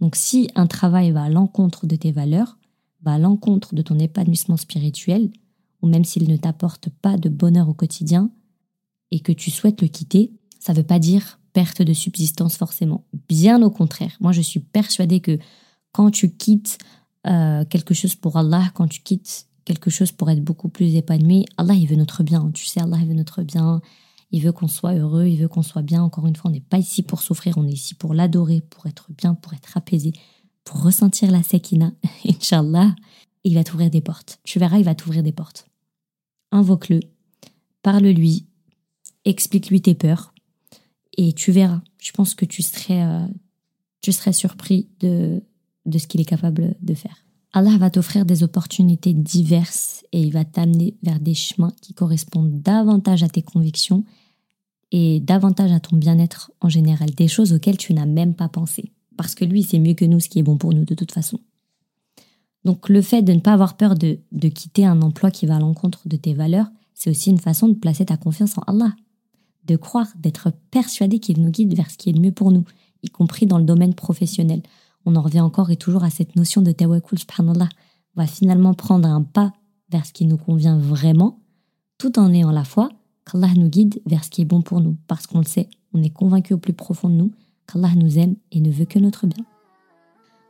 Donc 0.00 0.14
si 0.14 0.48
un 0.54 0.66
travail 0.66 1.10
va 1.10 1.24
à 1.24 1.28
l'encontre 1.28 1.86
de 1.86 1.96
tes 1.96 2.12
valeurs, 2.12 2.58
va 3.02 3.14
à 3.14 3.18
l'encontre 3.18 3.74
de 3.74 3.82
ton 3.82 3.98
épanouissement 3.98 4.56
spirituel, 4.56 5.30
ou 5.82 5.88
même 5.88 6.04
s'il 6.04 6.28
ne 6.28 6.36
t'apporte 6.36 6.88
pas 6.88 7.16
de 7.16 7.28
bonheur 7.28 7.68
au 7.68 7.74
quotidien, 7.74 8.30
et 9.10 9.20
que 9.20 9.32
tu 9.32 9.50
souhaites 9.50 9.82
le 9.82 9.88
quitter, 9.88 10.32
ça 10.58 10.72
ne 10.72 10.78
veut 10.78 10.84
pas 10.84 10.98
dire 10.98 11.40
perte 11.52 11.82
de 11.82 11.92
subsistance 11.92 12.56
forcément. 12.56 13.04
Bien 13.28 13.62
au 13.62 13.70
contraire. 13.70 14.16
Moi, 14.20 14.32
je 14.32 14.40
suis 14.40 14.60
persuadée 14.60 15.20
que 15.20 15.38
quand 15.92 16.10
tu 16.10 16.30
quittes 16.30 16.78
euh, 17.26 17.64
quelque 17.64 17.94
chose 17.94 18.14
pour 18.14 18.36
Allah, 18.36 18.70
quand 18.74 18.86
tu 18.86 19.00
quittes 19.00 19.46
quelque 19.64 19.90
chose 19.90 20.12
pour 20.12 20.30
être 20.30 20.44
beaucoup 20.44 20.68
plus 20.68 20.94
épanoui, 20.94 21.44
Allah, 21.56 21.74
il 21.74 21.86
veut 21.86 21.96
notre 21.96 22.22
bien. 22.22 22.50
Tu 22.52 22.66
sais, 22.66 22.80
Allah, 22.80 22.98
il 23.00 23.08
veut 23.08 23.14
notre 23.14 23.42
bien. 23.42 23.80
Il 24.32 24.42
veut 24.42 24.52
qu'on 24.52 24.68
soit 24.68 24.94
heureux, 24.94 25.26
il 25.26 25.36
veut 25.36 25.48
qu'on 25.48 25.62
soit 25.62 25.82
bien. 25.82 26.02
Encore 26.02 26.26
une 26.26 26.36
fois, 26.36 26.50
on 26.50 26.54
n'est 26.54 26.60
pas 26.60 26.78
ici 26.78 27.02
pour 27.02 27.22
souffrir, 27.22 27.58
on 27.58 27.66
est 27.66 27.72
ici 27.72 27.94
pour 27.94 28.14
l'adorer, 28.14 28.60
pour 28.60 28.86
être 28.86 29.08
bien, 29.16 29.34
pour 29.34 29.54
être 29.54 29.76
apaisé, 29.76 30.12
pour 30.64 30.82
ressentir 30.82 31.30
la 31.30 31.42
sekina. 31.42 31.92
Inch'Allah, 32.24 32.94
il 33.44 33.54
va 33.54 33.64
t'ouvrir 33.64 33.90
des 33.90 34.00
portes. 34.00 34.38
Tu 34.44 34.58
verras, 34.58 34.78
il 34.78 34.84
va 34.84 34.94
t'ouvrir 34.94 35.22
des 35.22 35.32
portes. 35.32 35.66
Invoque-le, 36.52 37.00
parle-lui, 37.82 38.46
explique-lui 39.24 39.82
tes 39.82 39.94
peurs, 39.94 40.32
et 41.16 41.32
tu 41.32 41.52
verras. 41.52 41.82
Je 41.98 42.12
pense 42.12 42.34
que 42.34 42.44
tu 42.44 42.62
serais, 42.62 43.02
euh, 43.02 43.26
tu 44.00 44.12
serais 44.12 44.32
surpris 44.32 44.88
de, 45.00 45.42
de 45.86 45.98
ce 45.98 46.06
qu'il 46.06 46.20
est 46.20 46.24
capable 46.24 46.76
de 46.80 46.94
faire. 46.94 47.24
Allah 47.52 47.76
va 47.78 47.90
t'offrir 47.90 48.24
des 48.24 48.42
opportunités 48.44 49.12
diverses 49.12 50.04
et 50.12 50.20
il 50.20 50.32
va 50.32 50.44
t'amener 50.44 50.96
vers 51.02 51.18
des 51.18 51.34
chemins 51.34 51.72
qui 51.82 51.94
correspondent 51.94 52.62
davantage 52.62 53.24
à 53.24 53.28
tes 53.28 53.42
convictions 53.42 54.04
et 54.92 55.20
davantage 55.20 55.72
à 55.72 55.80
ton 55.80 55.96
bien-être 55.96 56.52
en 56.60 56.68
général, 56.68 57.10
des 57.10 57.28
choses 57.28 57.52
auxquelles 57.52 57.76
tu 57.76 57.94
n'as 57.94 58.06
même 58.06 58.34
pas 58.34 58.48
pensé. 58.48 58.92
Parce 59.16 59.34
que 59.34 59.44
lui, 59.44 59.62
c'est 59.62 59.78
mieux 59.78 59.94
que 59.94 60.04
nous 60.04 60.20
ce 60.20 60.28
qui 60.28 60.38
est 60.38 60.42
bon 60.42 60.56
pour 60.56 60.72
nous 60.72 60.84
de 60.84 60.94
toute 60.94 61.12
façon. 61.12 61.38
Donc 62.64 62.88
le 62.88 63.00
fait 63.00 63.22
de 63.22 63.32
ne 63.32 63.40
pas 63.40 63.52
avoir 63.52 63.76
peur 63.76 63.94
de, 63.94 64.18
de 64.32 64.48
quitter 64.48 64.84
un 64.84 65.00
emploi 65.02 65.30
qui 65.30 65.46
va 65.46 65.56
à 65.56 65.60
l'encontre 65.60 66.08
de 66.08 66.16
tes 66.16 66.34
valeurs, 66.34 66.66
c'est 66.94 67.10
aussi 67.10 67.30
une 67.30 67.38
façon 67.38 67.68
de 67.68 67.74
placer 67.74 68.04
ta 68.04 68.16
confiance 68.16 68.58
en 68.58 68.62
Allah, 68.62 68.94
de 69.64 69.76
croire, 69.76 70.08
d'être 70.18 70.52
persuadé 70.70 71.18
qu'il 71.18 71.40
nous 71.40 71.50
guide 71.50 71.74
vers 71.74 71.90
ce 71.90 71.96
qui 71.96 72.10
est 72.10 72.12
le 72.12 72.20
mieux 72.20 72.32
pour 72.32 72.52
nous, 72.52 72.64
y 73.02 73.08
compris 73.08 73.46
dans 73.46 73.58
le 73.58 73.64
domaine 73.64 73.94
professionnel. 73.94 74.62
on 75.06 75.16
en 75.16 75.22
revient 75.22 75.40
encore 75.40 75.70
et 75.70 75.76
toujours 75.76 76.04
à 76.04 76.10
cette 76.10 76.36
notion 76.36 76.60
de 76.60 76.72
tawakkul, 76.72 77.18
subhanallah. 77.18 77.68
On 78.16 78.20
va 78.20 78.26
finalement 78.26 78.74
prendre 78.74 79.08
un 79.08 79.22
pas 79.22 79.52
vers 79.90 80.04
ce 80.04 80.12
qui 80.12 80.26
nous 80.26 80.36
convient 80.36 80.78
vraiment, 80.78 81.40
tout 81.96 82.18
en 82.18 82.32
ayant 82.34 82.50
la 82.50 82.64
foi 82.64 82.90
qu'Allah 83.30 83.52
nous 83.56 83.68
guide 83.68 84.00
vers 84.06 84.24
ce 84.24 84.30
qui 84.30 84.42
est 84.42 84.46
bon 84.46 84.62
pour 84.62 84.80
nous. 84.80 84.96
Parce 85.06 85.26
qu'on 85.26 85.38
le 85.38 85.44
sait, 85.44 85.68
on 85.92 86.02
est 86.02 86.10
convaincu 86.10 86.54
au 86.54 86.58
plus 86.58 86.72
profond 86.72 87.08
de 87.08 87.14
nous 87.14 87.32
qu'Allah 87.66 87.94
nous 87.96 88.18
aime 88.18 88.36
et 88.52 88.60
ne 88.60 88.70
veut 88.70 88.84
que 88.84 88.98
notre 88.98 89.26
bien. 89.26 89.44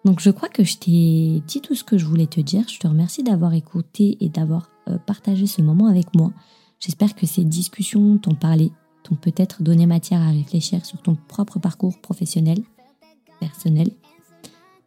Donc 0.04 0.20
je 0.20 0.30
crois 0.30 0.48
que 0.48 0.64
je 0.64 0.78
t'ai 0.78 1.42
dit 1.46 1.60
tout 1.60 1.74
ce 1.74 1.84
que 1.84 1.98
je 1.98 2.06
voulais 2.06 2.26
te 2.26 2.40
dire. 2.40 2.66
Je 2.68 2.78
te 2.78 2.86
remercie 2.86 3.22
d'avoir 3.22 3.52
écouté 3.52 4.16
et 4.20 4.28
d'avoir 4.28 4.70
euh, 4.88 4.98
partagé 4.98 5.46
ce 5.46 5.60
moment 5.60 5.86
avec 5.86 6.14
moi. 6.14 6.32
J'espère 6.78 7.14
que 7.14 7.26
ces 7.26 7.44
discussions 7.44 8.16
t'ont 8.16 8.34
parlé, 8.34 8.72
t'ont 9.02 9.16
peut-être 9.16 9.62
donné 9.62 9.84
matière 9.84 10.22
à 10.22 10.30
réfléchir 10.30 10.86
sur 10.86 11.02
ton 11.02 11.16
propre 11.28 11.58
parcours 11.58 12.00
professionnel, 12.00 12.58
personnel. 13.40 13.90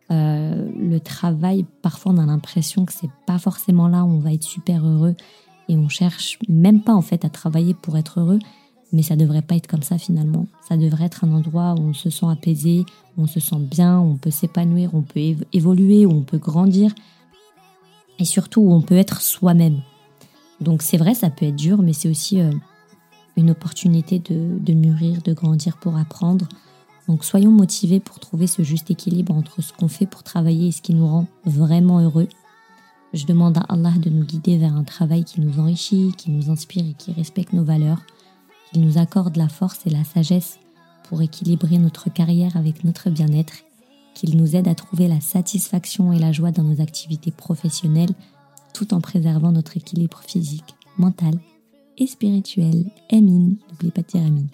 Euh, 0.09 0.69
le 0.75 0.99
travail, 0.99 1.65
parfois 1.81 2.13
on 2.13 2.17
a 2.17 2.25
l'impression 2.25 2.85
que 2.85 2.93
c'est 2.93 3.11
pas 3.27 3.37
forcément 3.37 3.87
là 3.87 4.03
où 4.03 4.09
on 4.09 4.19
va 4.19 4.33
être 4.33 4.43
super 4.43 4.85
heureux 4.85 5.15
et 5.69 5.77
on 5.77 5.89
cherche 5.89 6.39
même 6.49 6.81
pas 6.81 6.93
en 6.93 7.01
fait 7.01 7.25
à 7.25 7.29
travailler 7.29 7.73
pour 7.73 7.97
être 7.97 8.19
heureux, 8.19 8.39
mais 8.91 9.01
ça 9.01 9.15
devrait 9.15 9.41
pas 9.41 9.55
être 9.55 9.67
comme 9.67 9.83
ça 9.83 9.97
finalement. 9.97 10.47
Ça 10.67 10.77
devrait 10.77 11.05
être 11.05 11.23
un 11.23 11.31
endroit 11.31 11.75
où 11.77 11.81
on 11.81 11.93
se 11.93 12.09
sent 12.09 12.27
apaisé, 12.29 12.85
où 13.17 13.23
on 13.23 13.27
se 13.27 13.39
sent 13.39 13.59
bien, 13.59 13.99
où 13.99 14.11
on 14.11 14.17
peut 14.17 14.31
s'épanouir, 14.31 14.93
on 14.93 15.01
peut 15.01 15.35
évoluer, 15.51 16.05
où 16.05 16.11
on 16.11 16.23
peut 16.23 16.37
grandir 16.37 16.93
et 18.19 18.25
surtout 18.25 18.61
où 18.61 18.71
on 18.71 18.81
peut 18.81 18.97
être 18.97 19.21
soi-même. 19.21 19.81
Donc 20.61 20.81
c'est 20.81 20.97
vrai, 20.97 21.15
ça 21.15 21.29
peut 21.29 21.47
être 21.47 21.55
dur, 21.55 21.81
mais 21.81 21.93
c'est 21.93 22.09
aussi 22.09 22.39
euh, 22.39 22.51
une 23.35 23.49
opportunité 23.51 24.19
de 24.19 24.73
mûrir, 24.73 25.21
de 25.23 25.33
grandir 25.33 25.77
pour 25.77 25.97
apprendre. 25.97 26.47
Donc 27.07 27.25
soyons 27.25 27.51
motivés 27.51 27.99
pour 27.99 28.19
trouver 28.19 28.47
ce 28.47 28.61
juste 28.61 28.91
équilibre 28.91 29.33
entre 29.35 29.61
ce 29.61 29.73
qu'on 29.73 29.87
fait 29.87 30.05
pour 30.05 30.23
travailler 30.23 30.67
et 30.67 30.71
ce 30.71 30.81
qui 30.81 30.93
nous 30.93 31.07
rend 31.07 31.27
vraiment 31.45 31.99
heureux. 31.99 32.27
Je 33.13 33.27
demande 33.27 33.57
à 33.57 33.65
Allah 33.69 33.93
de 33.97 34.09
nous 34.09 34.25
guider 34.25 34.57
vers 34.57 34.75
un 34.75 34.83
travail 34.83 35.23
qui 35.23 35.39
nous 35.39 35.59
enrichit, 35.59 36.13
qui 36.17 36.31
nous 36.31 36.49
inspire 36.49 36.83
et 36.87 36.93
qui 36.93 37.11
respecte 37.11 37.53
nos 37.53 37.63
valeurs, 37.63 38.01
qu'il 38.71 38.81
nous 38.81 38.97
accorde 38.97 39.37
la 39.37 39.49
force 39.49 39.85
et 39.85 39.91
la 39.91 40.03
sagesse 40.03 40.57
pour 41.07 41.21
équilibrer 41.21 41.77
notre 41.77 42.11
carrière 42.11 42.57
avec 42.57 42.83
notre 42.83 43.11
bien-être, 43.11 43.53
qu'il 44.15 44.35
nous 44.35 44.55
aide 44.55 44.67
à 44.67 44.73
trouver 44.73 45.07
la 45.07 45.21
satisfaction 45.21 46.11
et 46.11 46.17
la 46.17 46.31
joie 46.31 46.51
dans 46.51 46.63
nos 46.63 46.81
activités 46.81 47.31
professionnelles 47.31 48.13
tout 48.73 48.95
en 48.95 49.01
préservant 49.01 49.51
notre 49.51 49.77
équilibre 49.77 50.21
physique, 50.25 50.75
mental 50.97 51.35
et 51.99 52.07
spirituel. 52.07 52.89
Amin, 53.11 53.53
n'oublie 53.69 53.91
pas 53.91 54.01
de 54.01 54.07
dire 54.07 54.25
Amin. 54.25 54.45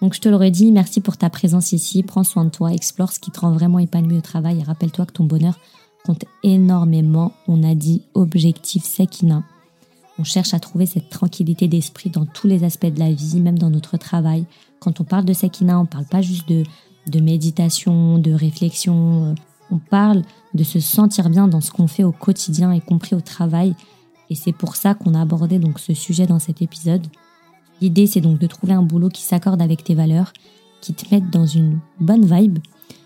Donc 0.00 0.14
je 0.14 0.20
te 0.20 0.28
l'aurais 0.30 0.50
dit, 0.50 0.72
merci 0.72 1.02
pour 1.02 1.18
ta 1.18 1.28
présence 1.28 1.72
ici, 1.72 2.02
prends 2.02 2.24
soin 2.24 2.46
de 2.46 2.50
toi, 2.50 2.72
explore 2.72 3.12
ce 3.12 3.20
qui 3.20 3.30
te 3.30 3.40
rend 3.40 3.52
vraiment 3.52 3.78
épanoui 3.78 4.16
au 4.16 4.22
travail 4.22 4.60
et 4.60 4.62
rappelle-toi 4.62 5.04
que 5.06 5.12
ton 5.12 5.24
bonheur 5.24 5.58
compte 6.04 6.24
énormément. 6.42 7.32
On 7.48 7.62
a 7.62 7.74
dit 7.74 8.02
objectif 8.14 8.84
Sakina. 8.84 9.42
On 10.18 10.24
cherche 10.24 10.54
à 10.54 10.60
trouver 10.60 10.86
cette 10.86 11.08
tranquillité 11.08 11.66
d'esprit 11.66 12.10
dans 12.10 12.26
tous 12.26 12.46
les 12.46 12.62
aspects 12.62 12.86
de 12.86 13.00
la 13.00 13.12
vie, 13.12 13.40
même 13.40 13.58
dans 13.58 13.70
notre 13.70 13.96
travail. 13.96 14.44
Quand 14.78 15.00
on 15.00 15.04
parle 15.04 15.24
de 15.24 15.32
Sakina, 15.32 15.80
on 15.80 15.86
parle 15.86 16.04
pas 16.04 16.20
juste 16.20 16.48
de, 16.48 16.62
de 17.08 17.20
méditation, 17.20 18.18
de 18.18 18.32
réflexion. 18.32 19.24
Euh, 19.24 19.34
on 19.70 19.78
parle 19.78 20.22
de 20.52 20.62
se 20.62 20.78
sentir 20.78 21.30
bien 21.30 21.48
dans 21.48 21.60
ce 21.60 21.72
qu'on 21.72 21.88
fait 21.88 22.04
au 22.04 22.12
quotidien, 22.12 22.72
y 22.72 22.80
compris 22.80 23.16
au 23.16 23.20
travail. 23.20 23.74
Et 24.30 24.34
c'est 24.34 24.52
pour 24.52 24.76
ça 24.76 24.94
qu'on 24.94 25.14
a 25.14 25.20
abordé 25.20 25.58
donc 25.58 25.80
ce 25.80 25.94
sujet 25.94 26.26
dans 26.26 26.38
cet 26.38 26.62
épisode. 26.62 27.06
L'idée, 27.80 28.06
c'est 28.06 28.20
donc 28.20 28.38
de 28.38 28.46
trouver 28.46 28.72
un 28.72 28.82
boulot 28.82 29.08
qui 29.08 29.22
s'accorde 29.22 29.60
avec 29.60 29.82
tes 29.82 29.94
valeurs, 29.94 30.32
qui 30.80 30.94
te 30.94 31.12
mette 31.12 31.28
dans 31.30 31.46
une 31.46 31.80
bonne 31.98 32.24
vibe, 32.24 32.58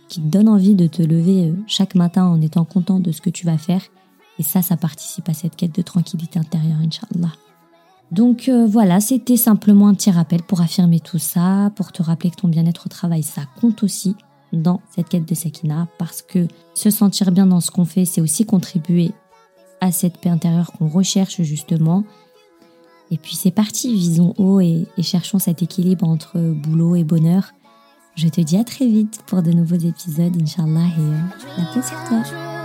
qui 0.09 0.21
te 0.21 0.27
donne 0.27 0.49
envie 0.49 0.75
de 0.75 0.87
te 0.87 1.03
lever 1.03 1.49
euh, 1.49 1.55
chaque 1.67 1.95
matin 1.95 2.27
en 2.27 2.41
étant 2.41 2.65
content 2.65 3.01
de 3.01 3.13
ce 3.13 3.21
que 3.21 3.31
tu 3.31 3.47
vas 3.47 3.59
faire. 3.59 3.83
Et 4.39 4.43
ça, 4.43 4.63
ça 4.63 4.77
participe 4.77 5.29
à 5.29 5.35
cette 5.35 5.57
quête 5.57 5.75
de 5.75 5.83
tranquillité 5.83 6.39
intérieure, 6.39 6.79
Inch'Allah. 6.83 7.33
Donc 8.11 8.49
euh, 8.49 8.67
voilà, 8.67 9.01
c'était 9.01 9.37
simplement 9.37 9.89
un 9.89 9.95
petit 9.95 10.11
rappel 10.11 10.43
pour 10.43 10.61
affirmer 10.61 11.01
tout 11.01 11.19
ça, 11.19 11.71
pour 11.77 11.93
te 11.93 12.03
rappeler 12.03 12.31
que 12.31 12.37
ton 12.37 12.49
bien-être 12.49 12.87
au 12.87 12.89
travail, 12.89 13.23
ça 13.23 13.43
compte 13.61 13.83
aussi 13.83 14.17
dans 14.53 14.81
cette 14.95 15.11
quête 15.11 15.29
de 15.29 15.35
Sakina, 15.35 15.89
parce 15.99 16.23
que 16.23 16.49
se 16.75 16.89
sentir 16.89 17.33
bien 17.33 17.47
dans 17.47 17.61
ce 17.61 17.71
qu'on 17.71 17.85
fait, 17.85 18.07
c'est 18.07 18.23
aussi 18.23 18.47
contribuer 18.47 19.13
à 19.83 19.93
cette 19.93 20.19
paix 20.19 20.31
intérieure 20.31 20.73
qu'on 20.73 20.89
recherche 20.89 21.43
justement. 21.43 22.05
Et 23.11 23.19
puis 23.19 23.35
c'est 23.35 23.51
parti, 23.51 23.93
visons 23.93 24.35
haut 24.39 24.61
et, 24.61 24.87
et 24.97 25.03
cherchons 25.03 25.39
cet 25.39 25.63
équilibre 25.63 26.09
entre 26.09 26.39
boulot 26.39 26.97
et 26.97 27.05
bonheur. 27.05 27.53
Je 28.19 28.27
te 28.27 28.41
dis 28.41 28.57
à 28.57 28.65
très 28.65 28.85
vite 28.85 29.21
pour 29.27 29.45
de 29.45 29.53
nouveaux 29.53 29.77
épisodes, 29.77 30.37
Inch'Allah, 30.43 30.89
et 30.89 31.01
euh, 31.01 31.19
la 31.57 31.65
paix 31.73 31.87
sur 31.87 32.03
toi. 32.09 32.58